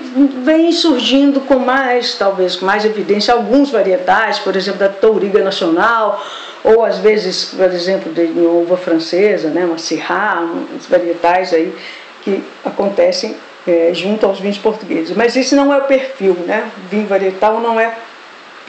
[0.45, 6.23] vem surgindo com mais, talvez com mais evidência, alguns varietais, por exemplo, da Touriga Nacional,
[6.63, 10.43] ou às vezes, por exemplo, de uva francesa, né, uma Syrah,
[10.77, 11.75] uns varietais aí
[12.23, 13.35] que acontecem
[13.67, 15.17] é, junto aos vinhos portugueses.
[15.17, 16.71] Mas esse não é o perfil, né?
[16.91, 17.95] Vinho varietal não é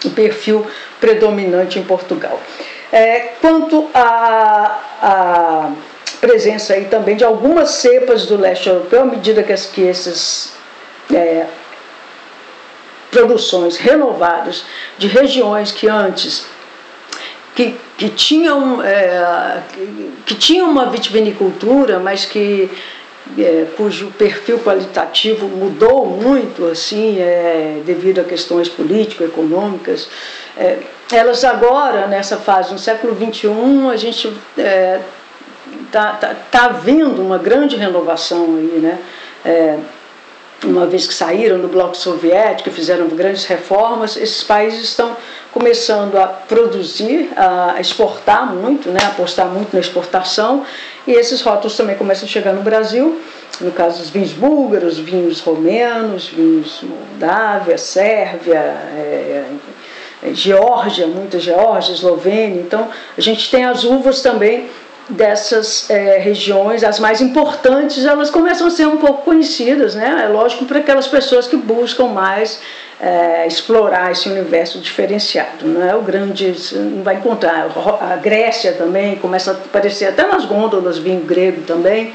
[0.06, 0.66] o perfil
[1.00, 2.40] predominante em Portugal.
[2.92, 5.72] É, quanto a
[6.22, 10.54] presença aí também de algumas cepas do leste europeu, à medida que, as, que essas
[11.14, 11.48] é,
[13.12, 14.64] produções renovadas
[14.98, 16.46] de regiões que antes
[17.56, 22.70] que, que, tinham, é, que, que tinham uma vitivinicultura, mas que
[23.38, 30.10] é, cujo perfil qualitativo mudou muito assim é, devido a questões político-econômicas.
[30.58, 30.80] É,
[31.12, 33.50] elas agora, nessa fase, no século XXI,
[33.92, 35.00] a gente é,
[35.86, 39.00] está tá, tá vindo uma grande renovação aí, né?
[39.46, 39.78] É,
[40.64, 45.16] uma vez que saíram do bloco soviético, fizeram grandes reformas, esses países estão
[45.54, 50.66] começando a produzir, a exportar muito, né, apostar muito na exportação,
[51.06, 53.22] e esses rótulos também começam a chegar no Brasil,
[53.62, 59.46] no caso dos vinhos búlgaros, vinhos romenos, vinhos Moldávia, Sérvia, é,
[60.24, 64.70] é, Geórgia, muita Geórgia, Eslovênia, então a gente tem as uvas também
[65.10, 70.24] dessas é, regiões, as mais importantes, elas começam a ser um pouco conhecidas, né?
[70.24, 72.62] É lógico para aquelas pessoas que buscam mais
[73.02, 79.18] é, explorar esse universo diferenciado, não é o grande, não vai encontrar a Grécia também
[79.18, 82.14] começa a aparecer até nas gôndolas vinho grego também.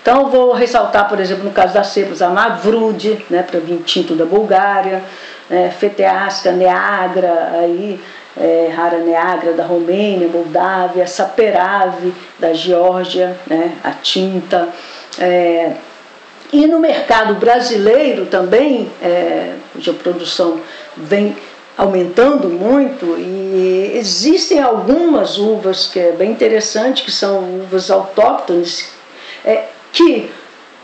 [0.00, 4.14] Então vou ressaltar, por exemplo, no caso das cepas, a Mavrude, né, para vinho tinto
[4.14, 5.02] da Bulgária,
[5.48, 8.00] né, Feteasca, Neagra, aí
[8.36, 14.68] é, Rara Neagra da Romênia, Moldávia, Saperave da Geórgia, né, a tinta.
[15.18, 15.72] É,
[16.52, 20.60] e no mercado brasileiro também, é, cuja produção
[20.96, 21.36] vem
[21.76, 28.90] aumentando muito e existem algumas uvas que é bem interessante, que são uvas autóctones,
[29.44, 30.30] é, que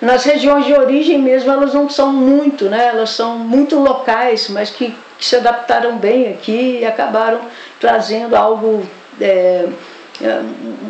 [0.01, 2.89] nas regiões de origem mesmo elas não são muito, né?
[2.89, 7.41] elas são muito locais, mas que que se adaptaram bem aqui e acabaram
[7.81, 8.87] trazendo algo,
[9.21, 9.69] é,
[10.23, 10.41] é,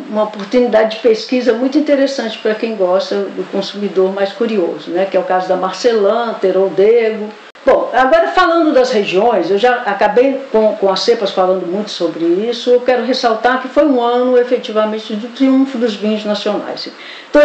[0.07, 5.07] uma oportunidade de pesquisa muito interessante para quem gosta do consumidor mais curioso, né?
[5.09, 7.27] que é o caso da Marcelã, Terodego.
[7.65, 12.23] Bom, agora falando das regiões, eu já acabei com, com as cepas falando muito sobre
[12.23, 16.89] isso, eu quero ressaltar que foi um ano efetivamente do triunfo dos vinhos nacionais.
[17.29, 17.41] Então,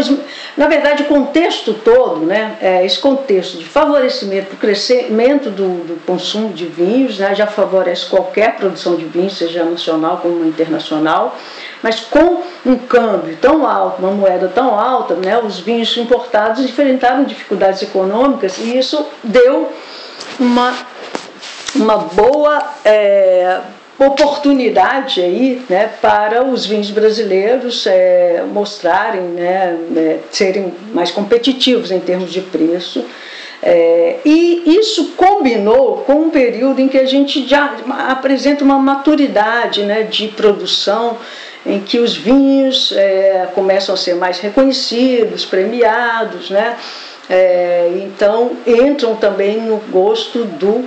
[0.57, 6.07] na verdade, o contexto todo, né, é, esse contexto de favorecimento do crescimento do, do
[6.07, 11.37] consumo de vinhos, né, já favorece qualquer produção de vinhos, seja nacional como internacional,
[11.83, 17.24] mas com um câmbio tão alto, uma moeda tão alta, né, os vinhos importados enfrentaram
[17.24, 19.70] dificuldades econômicas e isso deu
[20.38, 20.74] uma,
[21.74, 23.61] uma boa é,
[23.98, 32.00] oportunidade aí, né, para os vinhos brasileiros é, mostrarem, né, é, serem mais competitivos em
[32.00, 33.05] termos de preço.
[33.62, 37.74] É, e isso combinou com um período em que a gente já
[38.11, 41.16] apresenta uma maturidade né, de produção,
[41.64, 46.77] em que os vinhos é, começam a ser mais reconhecidos, premiados, né?
[47.28, 50.84] É, então entram também no gosto do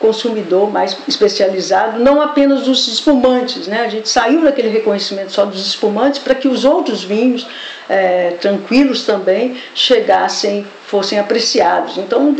[0.00, 3.66] consumidor mais especializado, não apenas dos espumantes.
[3.66, 3.82] Né?
[3.82, 7.46] A gente saiu daquele reconhecimento só dos espumantes para que os outros vinhos
[7.88, 11.96] é, tranquilos também chegassem, fossem apreciados.
[11.96, 12.34] Então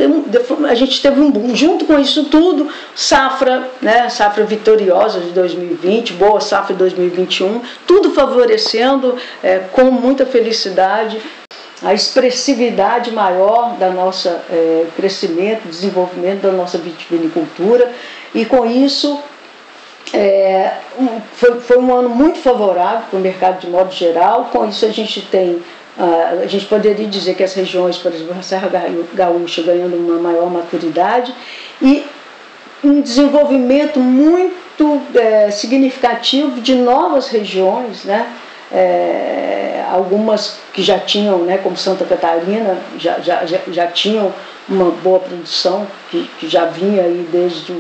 [0.69, 1.55] a gente teve um boom.
[1.55, 4.09] Junto com isso tudo, safra, né?
[4.09, 11.23] safra vitoriosa de 2020, boa safra de 2021, tudo favorecendo é, com muita felicidade
[11.83, 17.91] a expressividade maior da nossa é, crescimento, desenvolvimento da nossa vitivinicultura
[18.35, 19.19] e com isso
[20.13, 24.51] é, um, foi, foi um ano muito favorável para o mercado de modo geral.
[24.53, 25.63] Com isso a gente tem
[25.99, 28.71] a gente poderia dizer que as regiões, por exemplo, a Serra
[29.13, 31.35] Gaúcha ganhando uma maior maturidade
[31.83, 32.05] e
[32.83, 38.27] um desenvolvimento muito é, significativo de novas regiões, né?
[38.73, 44.33] É, algumas que já tinham, né, como Santa Catarina, já, já, já, já tinham
[44.69, 47.75] uma boa produção, que, que já vinha aí desde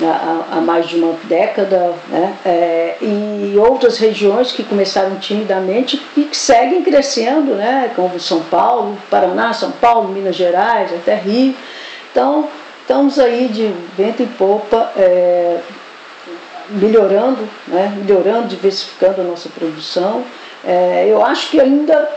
[0.00, 6.36] há, mais de uma década, né, é, e outras regiões que começaram timidamente e que
[6.36, 11.54] seguem crescendo, né, como São Paulo, Paraná, São Paulo, Minas Gerais, até Rio.
[12.10, 12.48] Então,
[12.80, 15.58] estamos aí de vento em popa, é,
[16.70, 20.24] melhorando, né, melhorando, diversificando a nossa produção.
[20.64, 22.08] É, eu acho que ainda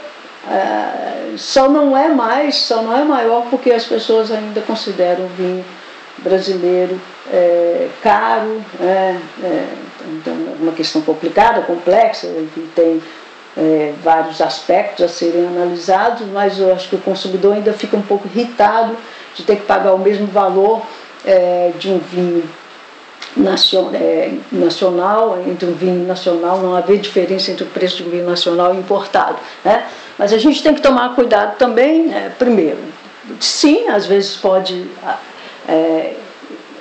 [0.49, 5.29] é, só não é mais, só não é maior porque as pessoas ainda consideram o
[5.29, 5.65] vinho
[6.19, 6.99] brasileiro
[7.31, 9.67] é, caro, é, é,
[10.07, 13.01] então é uma questão complicada, complexa, que tem
[13.57, 18.01] é, vários aspectos a serem analisados, mas eu acho que o consumidor ainda fica um
[18.01, 18.95] pouco irritado
[19.33, 20.85] de ter que pagar o mesmo valor
[21.25, 22.43] é, de um vinho
[23.93, 28.25] é, nacional, entre um vinho nacional, não haver diferença entre o preço de um vinho
[28.25, 29.37] nacional e importado.
[29.63, 29.85] Né?
[30.17, 32.31] Mas a gente tem que tomar cuidado também, né?
[32.37, 32.79] primeiro,
[33.39, 34.87] sim, às vezes pode.
[35.67, 36.15] É,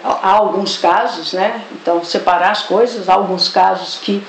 [0.03, 1.63] há alguns casos, né?
[1.73, 4.23] então separar as coisas, há alguns casos que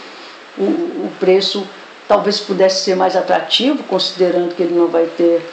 [0.58, 1.68] o, o preço
[2.08, 5.46] talvez pudesse ser mais atrativo, considerando que ele não vai ter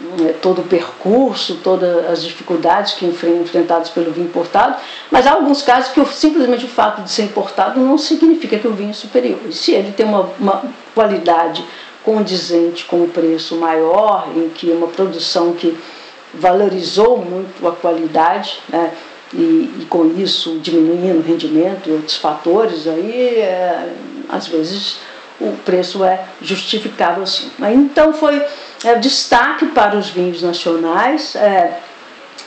[0.00, 4.76] né, todo o percurso, todas as dificuldades que enfrentadas pelo vinho importado,
[5.10, 8.72] mas há alguns casos que simplesmente o fato de ser importado não significa que o
[8.72, 9.38] vinho é superior.
[9.48, 10.62] E se ele tem uma, uma
[10.94, 11.64] qualidade
[12.04, 15.76] condizente com o preço maior, em que uma produção que
[16.34, 18.92] valorizou muito a qualidade, né,
[19.32, 19.36] e,
[19.80, 23.92] e, com isso diminuindo o rendimento e outros fatores, aí é,
[24.28, 24.96] às vezes
[25.40, 27.50] o preço é justificável sim.
[27.72, 28.42] Então foi
[28.84, 31.78] é, destaque para os vinhos nacionais é,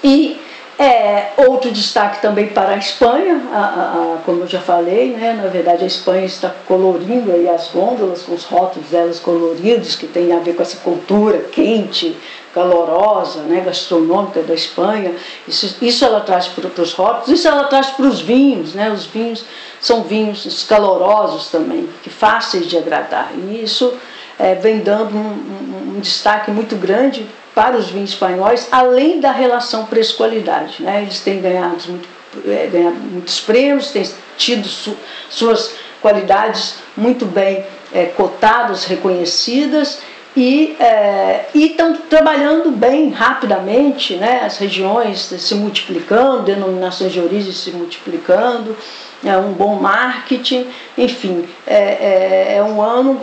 [0.03, 0.39] e
[0.81, 5.33] é, outro destaque também para a Espanha, a, a, a, como eu já falei, né,
[5.33, 10.07] na verdade a Espanha está colorindo aí as gôndolas com os rótulos delas coloridos, que
[10.07, 12.17] tem a ver com essa cultura quente,
[12.53, 15.15] calorosa, né, gastronômica da Espanha.
[15.47, 19.05] Isso, isso ela traz para os rótulos, isso ela traz para os vinhos, né, os
[19.05, 19.45] vinhos
[19.79, 23.31] são vinhos calorosos também, que fáceis de agradar.
[23.35, 23.93] E isso
[24.37, 29.31] é, vem dando um, um, um, destaque muito grande para os vinhos espanhóis, além da
[29.31, 30.81] relação preço-qualidade.
[30.83, 31.03] Né?
[31.03, 32.07] Eles têm ganhado, muito,
[32.47, 34.95] é, ganhado muitos prêmios, têm tido su,
[35.29, 39.99] suas qualidades muito bem é, cotadas, reconhecidas
[40.35, 47.71] e é, estão trabalhando bem rapidamente, né, as regiões se multiplicando, denominações de origem se
[47.71, 48.75] multiplicando,
[49.23, 50.67] é um bom marketing,
[50.97, 53.21] enfim, é, é, é um ano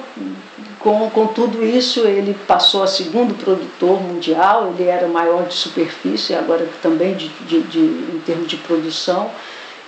[0.78, 6.34] com, com tudo isso, ele passou a segundo produtor mundial, ele era maior de superfície,
[6.34, 9.30] agora também de, de, de, em termos de produção.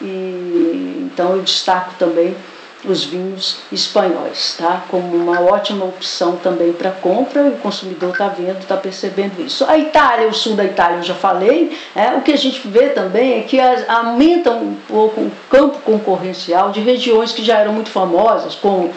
[0.02, 2.34] E, então eu destaco também
[2.84, 4.84] os vinhos espanhóis, tá?
[4.88, 9.64] como uma ótima opção também para compra, e o consumidor está vendo, está percebendo isso.
[9.66, 12.90] A Itália, o sul da Itália, eu já falei, é, o que a gente vê
[12.90, 17.72] também é que as, aumenta um pouco o campo concorrencial de regiões que já eram
[17.72, 18.90] muito famosas, como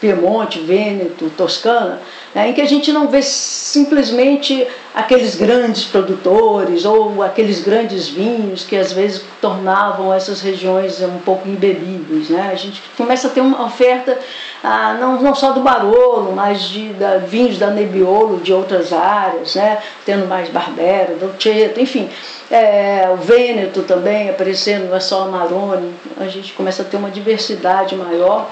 [0.00, 2.00] Piemonte, Vêneto, Toscana,
[2.34, 8.64] né, em que a gente não vê simplesmente aqueles grandes produtores ou aqueles grandes vinhos
[8.64, 12.30] que às vezes tornavam essas regiões um pouco imbebíveis.
[12.30, 12.50] Né?
[12.50, 14.18] A gente começa a ter uma oferta
[14.62, 19.54] ah, não, não só do Barolo, mas de da, vinhos da Nebbiolo de outras áreas,
[19.54, 19.78] né?
[20.04, 22.10] tendo mais Barbera, Dolcetto, enfim.
[22.50, 27.10] É, o Vêneto também aparecendo, não é só o a gente começa a ter uma
[27.10, 28.48] diversidade maior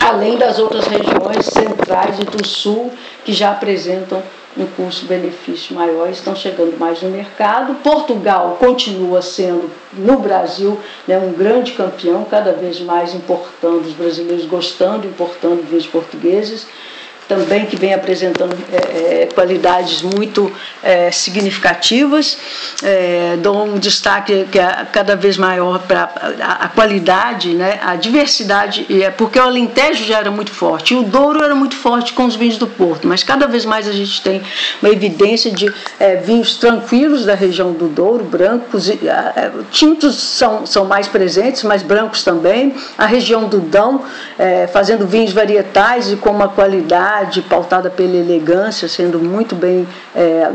[0.00, 2.92] além das outras regiões centrais e do sul
[3.24, 4.22] que já apresentam
[4.56, 7.74] um custo-benefício maior, estão chegando mais no mercado.
[7.82, 10.78] Portugal continua sendo, no Brasil,
[11.08, 16.66] né, um grande campeão, cada vez mais importando, os brasileiros gostando, importando vinhos portugueses
[17.32, 20.52] também que vem apresentando é, é, qualidades muito
[20.82, 22.36] é, significativas.
[22.82, 26.10] É, dou um destaque que é cada vez maior para
[26.40, 30.96] a, a, qualidade, né, a diversidade, é porque o Alentejo já era muito forte, e
[30.96, 33.92] o Douro era muito forte com os vinhos do Porto, mas cada vez mais a
[33.92, 34.42] gente tem
[34.82, 39.00] uma evidência de é, vinhos tranquilos da região do Douro, brancos, e,
[39.70, 42.74] tintos são, são mais presentes, mas brancos também.
[42.98, 44.04] A região do Dão,
[44.72, 50.50] fazendo vinhos varietais e com uma qualidade pautada pela elegância, sendo muito bem é,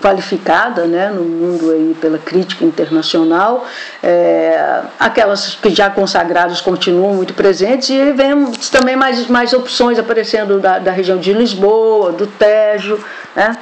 [0.00, 3.66] qualificada né, no mundo aí pela crítica internacional.
[4.02, 10.60] É, aquelas que já consagradas continuam muito presentes e vemos também mais, mais opções aparecendo
[10.60, 12.98] da, da região de Lisboa, do Tejo.
[13.34, 13.56] Né?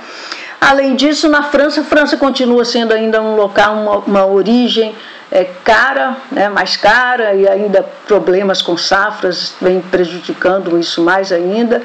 [0.61, 4.95] Além disso, na França, a França continua sendo ainda um local, uma, uma origem
[5.31, 11.83] é, cara, né, mais cara, e ainda problemas com safras vem prejudicando isso mais ainda.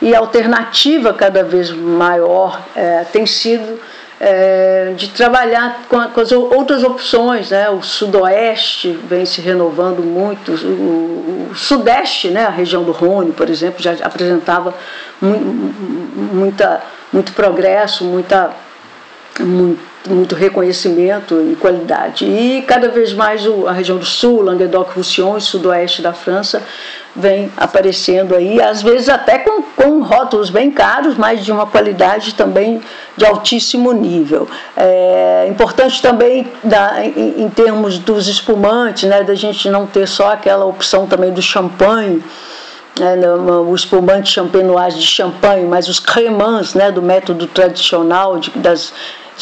[0.00, 3.80] E a alternativa cada vez maior é, tem sido
[4.24, 7.68] é, de trabalhar com, com, as outras opções, né?
[7.70, 12.46] O sudoeste vem se renovando muito, o, o, sudeste, né?
[12.46, 14.72] A região do Rhône, por exemplo, já apresentava
[15.20, 15.38] mu
[16.32, 16.82] muita,
[17.12, 18.52] muito progresso, muita,
[20.08, 22.24] muito reconhecimento e qualidade.
[22.24, 26.62] E cada vez mais a região do sul, Languedoc-Roussillon e sudoeste da França
[27.14, 32.34] vem aparecendo aí, às vezes até com, com rótulos bem caros, mas de uma qualidade
[32.34, 32.80] também
[33.16, 34.48] de altíssimo nível.
[34.76, 40.32] É importante também da, em, em, termos dos espumantes, né, da gente não ter só
[40.32, 42.24] aquela opção também do champanhe,
[42.98, 48.92] né, o espumante champenoise de champanhe, mas os cremants né, do método tradicional de, das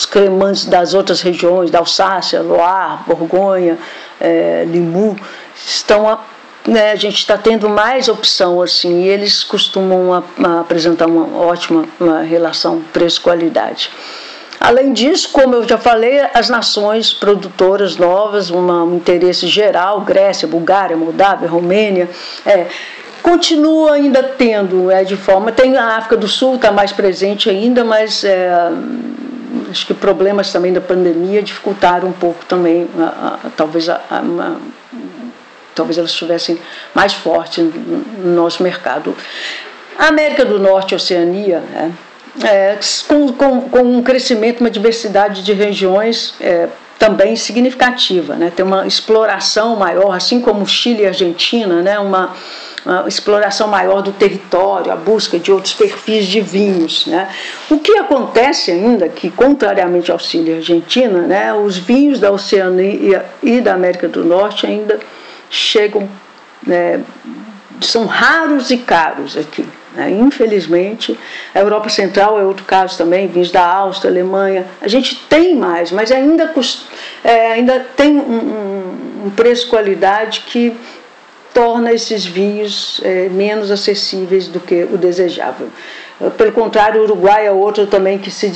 [0.01, 3.79] os cremantes das outras regiões, da Alsácia, Loire, Borgonha,
[4.19, 5.21] é, Limoux,
[5.55, 6.25] estão a,
[6.67, 11.37] né, a gente está tendo mais opção assim, e eles costumam a, a apresentar uma
[11.39, 13.91] ótima uma relação preço-qualidade.
[14.59, 20.49] Além disso, como eu já falei, as nações produtoras novas, uma, um interesse geral, Grécia,
[20.49, 22.09] Bulgária, Moldávia, Romênia,
[22.47, 22.67] é,
[23.23, 25.53] continua ainda tendo, é, de forma.
[25.53, 28.71] Tem a África do Sul, está mais presente ainda, mas é,
[29.71, 34.01] acho que problemas também da pandemia dificultaram um pouco também, a, a, talvez a,
[35.75, 36.59] talvez elas estivessem
[36.95, 39.17] mais fortes no nosso mercado.
[39.99, 41.93] A América do Norte e Oceania, né,
[42.45, 46.69] é, com, com, com, um crescimento, uma diversidade de regiões é,
[46.99, 52.35] também significativa, né, tem uma exploração maior, assim como Chile e Argentina, né, uma,
[52.85, 57.07] uma exploração maior do território, a busca de outros perfis de vinhos.
[57.07, 57.29] Né.
[57.71, 63.25] O que acontece ainda que, contrariamente ao Chile e Argentina, né, os vinhos da Oceania
[63.43, 64.99] e da América do Norte ainda
[65.51, 66.09] chegam,
[66.67, 67.03] né,
[67.81, 69.65] são raros e caros aqui.
[69.95, 70.11] Né?
[70.11, 71.19] Infelizmente,
[71.55, 74.67] a Europa Central é outro caso também, vinhos da Áustria, Alemanha.
[74.81, 76.53] A gente tem mais, mas ainda,
[77.25, 80.77] é, ainda tem um, um, um preço-qualidade que
[81.53, 85.69] torna esses vinhos é, menos acessíveis do que o desejável.
[86.37, 88.51] Pelo contrário, o Uruguai é outro também que se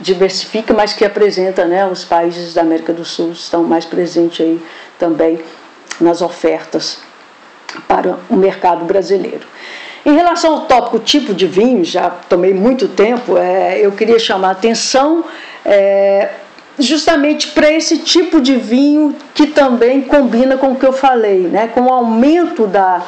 [0.00, 4.58] diversifica, mas que apresenta, né, os países da América do Sul estão mais presentes aí
[4.98, 5.38] também
[6.00, 7.00] nas ofertas
[7.86, 9.46] para o mercado brasileiro.
[10.06, 14.48] Em relação ao tópico tipo de vinho, já tomei muito tempo, é, eu queria chamar
[14.48, 15.22] a atenção
[15.66, 16.30] é,
[16.78, 21.68] justamente para esse tipo de vinho que também combina com o que eu falei, né,
[21.68, 23.02] com o aumento da,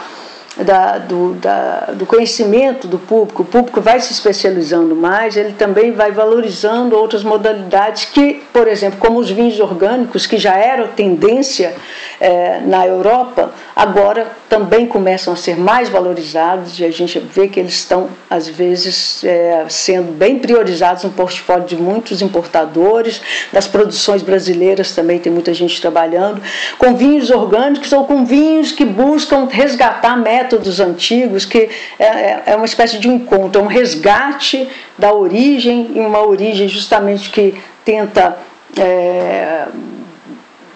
[0.58, 5.92] da, do, da, do conhecimento do público, o público vai se especializando mais, ele também
[5.92, 11.74] vai valorizando outras modalidades que, por exemplo, como os vinhos orgânicos, que já eram tendência
[12.20, 17.60] é, na Europa, agora também começam a ser mais valorizados e a gente vê que
[17.60, 23.20] eles estão, às vezes, é, sendo bem priorizados no portfólio de muitos importadores,
[23.52, 26.42] das produções brasileiras também tem muita gente trabalhando,
[26.78, 30.16] com vinhos orgânicos ou com vinhos que buscam resgatar
[30.48, 31.68] métodos antigos, que
[31.98, 36.66] é, é, é uma espécie de encontro, é um resgate da origem e uma origem
[36.66, 38.38] justamente que tenta.
[38.78, 39.66] É,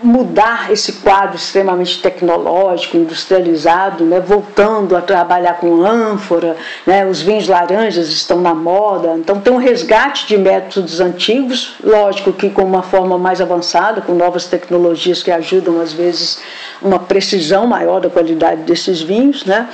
[0.03, 7.49] mudar esse quadro extremamente tecnológico, industrializado, né, voltando a trabalhar com ânfora, né, os vinhos
[7.49, 12.83] laranjas estão na moda, então tem um resgate de métodos antigos, lógico que com uma
[12.83, 16.41] forma mais avançada, com novas tecnologias que ajudam às vezes
[16.81, 19.69] uma precisão maior da qualidade desses vinhos, né?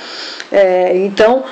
[0.51, 1.43] É, então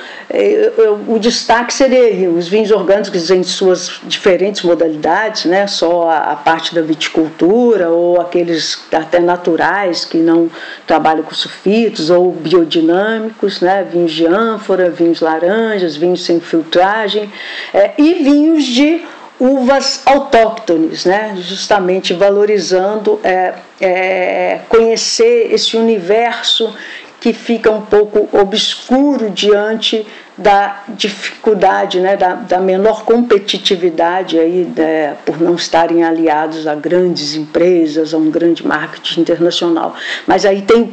[1.06, 5.66] o destaque seria os vinhos orgânicos em suas diferentes modalidades, né?
[5.66, 10.50] Só a, a parte da viticultura ou aqueles até naturais, que não
[10.86, 13.86] trabalham com sulfitos, ou biodinâmicos, né?
[13.90, 17.32] vinhos de ânfora, vinhos laranjas, vinhos sem filtragem,
[17.72, 19.02] é, e vinhos de
[19.40, 21.34] uvas autóctones, né?
[21.38, 26.74] justamente valorizando é, é, conhecer esse universo
[27.20, 30.06] que fica um pouco obscuro diante
[30.36, 37.34] da dificuldade, né, da, da menor competitividade aí, né, por não estarem aliados a grandes
[37.34, 39.94] empresas, a um grande marketing internacional.
[40.28, 40.88] Mas aí tem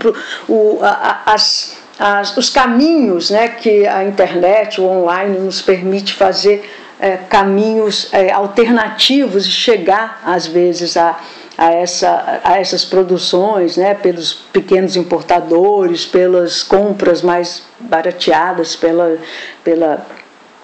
[0.50, 6.68] o, a, as, as, os caminhos né, que a internet, o online, nos permite fazer
[7.00, 11.20] é, caminhos é, alternativos e chegar, às vezes, a
[11.58, 19.18] a, essa, a essas produções, né, pelos pequenos importadores, pelas compras mais barateadas pela,
[19.64, 20.06] pela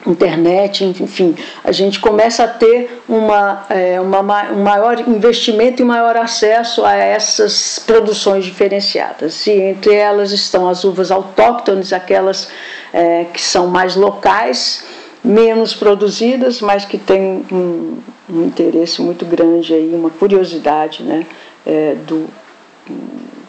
[0.06, 6.18] internet, enfim, a gente começa a ter uma, é, uma, um maior investimento e maior
[6.18, 9.46] acesso a essas produções diferenciadas.
[9.46, 12.50] E entre elas estão as uvas autóctones, aquelas
[12.94, 14.84] é, que são mais locais,
[15.24, 18.00] menos produzidas, mas que têm um,
[18.32, 21.26] um interesse muito grande aí, uma curiosidade né,
[21.66, 22.30] é, do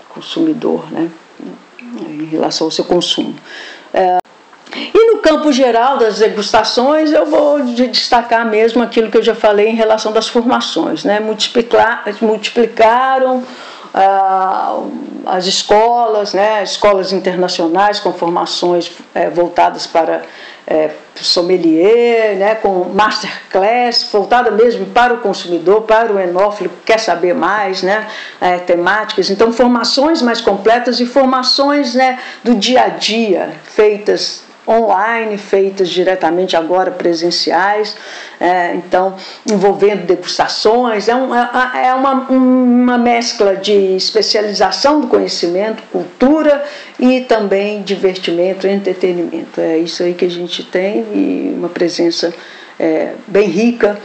[0.09, 1.11] consumidor né,
[2.09, 3.35] em relação ao seu consumo.
[3.95, 4.19] É,
[4.75, 9.69] E no campo geral das degustações, eu vou destacar mesmo aquilo que eu já falei
[9.69, 11.05] em relação das formações.
[11.05, 11.21] Né?
[11.21, 13.43] Multiplicar, multiplicaram
[13.93, 14.81] ah,
[15.27, 16.63] as escolas, né?
[16.63, 20.23] escolas internacionais com formações é, voltadas para
[20.67, 26.99] é, sommelier, né, com masterclass, voltada mesmo para o consumidor, para o enófilo que quer
[26.99, 28.09] saber mais, né,
[28.41, 29.31] é, temáticas.
[29.31, 36.57] Então, formações mais completas e formações né, do dia a dia, feitas online, feitas diretamente
[36.57, 37.97] agora presenciais,
[38.41, 39.17] é, então
[39.51, 46.65] envolvendo degustações, é, um, é, é uma, uma mescla de especialização do conhecimento, cultura
[46.99, 49.61] e também divertimento, entretenimento.
[49.61, 52.33] É isso aí que a gente tem e uma presença
[52.79, 53.99] é, bem rica.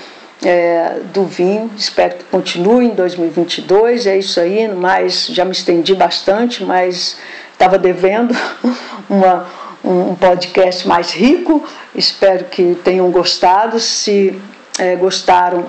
[0.45, 4.05] É, do vinho, espero que continue em 2022.
[4.05, 7.18] É isso aí, mas já me estendi bastante, mas
[7.53, 8.36] estava devendo
[9.10, 9.47] uma,
[9.88, 11.63] um podcast mais rico.
[11.95, 13.79] Espero que tenham gostado.
[13.79, 14.39] Se
[14.77, 15.65] é, gostaram,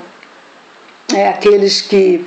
[1.14, 2.26] é, aqueles que,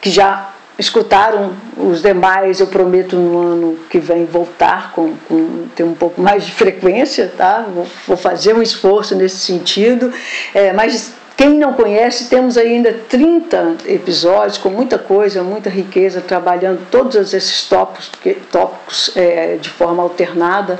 [0.00, 5.84] que já escutaram os demais, eu prometo no ano que vem voltar com, com ter
[5.84, 7.66] um pouco mais de frequência, tá?
[7.72, 10.12] Vou, vou fazer um esforço nesse sentido.
[10.54, 16.86] É, mas quem não conhece, temos ainda 30 episódios com muita coisa, muita riqueza, trabalhando
[16.90, 18.10] todos esses tópicos,
[18.50, 20.78] tópicos é, de forma alternada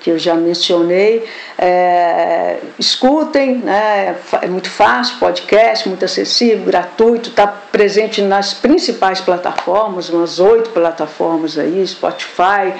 [0.00, 1.28] que eu já mencionei.
[1.58, 4.16] É, escutem, né?
[4.40, 11.58] é muito fácil, podcast, muito acessível, gratuito, está presente nas principais plataformas, umas oito plataformas
[11.58, 12.74] aí, Spotify,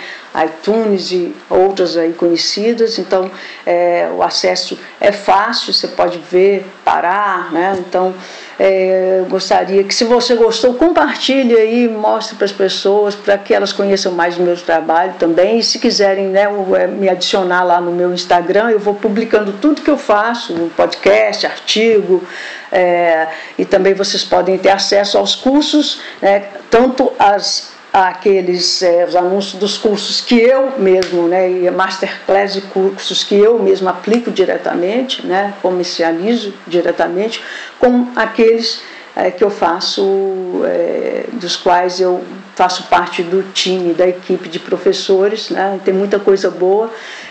[0.44, 2.98] iTunes e outras aí conhecidas.
[2.98, 3.30] Então
[3.66, 7.76] é, o acesso é fácil, você pode ver, parar, né?
[7.78, 8.14] Então
[8.62, 13.72] é, gostaria que, se você gostou, compartilhe aí, mostre para as pessoas, para que elas
[13.72, 15.61] conheçam mais o meu trabalho também.
[15.61, 16.42] E se quiserem né,
[16.76, 21.46] é, me adicionar lá no meu Instagram, eu vou publicando tudo que eu faço, podcast,
[21.46, 22.22] artigo,
[22.70, 29.16] é, e também vocês podem ter acesso aos cursos, né, tanto as aqueles é, os
[29.16, 34.30] anúncios dos cursos que eu mesmo, né, e masterclass de cursos que eu mesmo aplico
[34.30, 37.43] diretamente, né, comercializo diretamente,
[37.78, 38.80] com aqueles
[39.16, 42.22] é, que eu faço, é, dos quais eu
[42.55, 46.91] faço parte do time, da equipe de professores, né, tem muita coisa boa,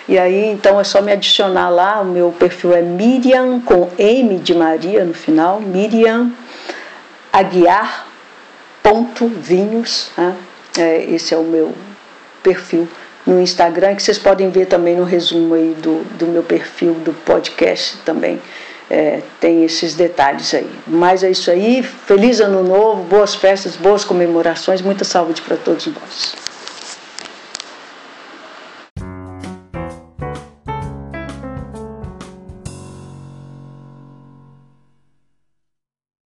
[0.09, 4.37] e aí então é só me adicionar lá, o meu perfil é Miriam, com M
[4.39, 6.31] de Maria no final, Miriam
[7.31, 8.07] Aguiar
[8.81, 10.35] ponto vinhos né?
[10.77, 11.73] É, esse é o meu
[12.43, 12.87] perfil
[13.25, 17.13] no Instagram, que vocês podem ver também no resumo aí do, do meu perfil do
[17.13, 18.41] podcast também.
[18.89, 20.69] É, tem esses detalhes aí.
[20.87, 21.83] Mas é isso aí.
[21.83, 26.48] Feliz ano novo, boas festas, boas comemorações, muita saúde para todos nós.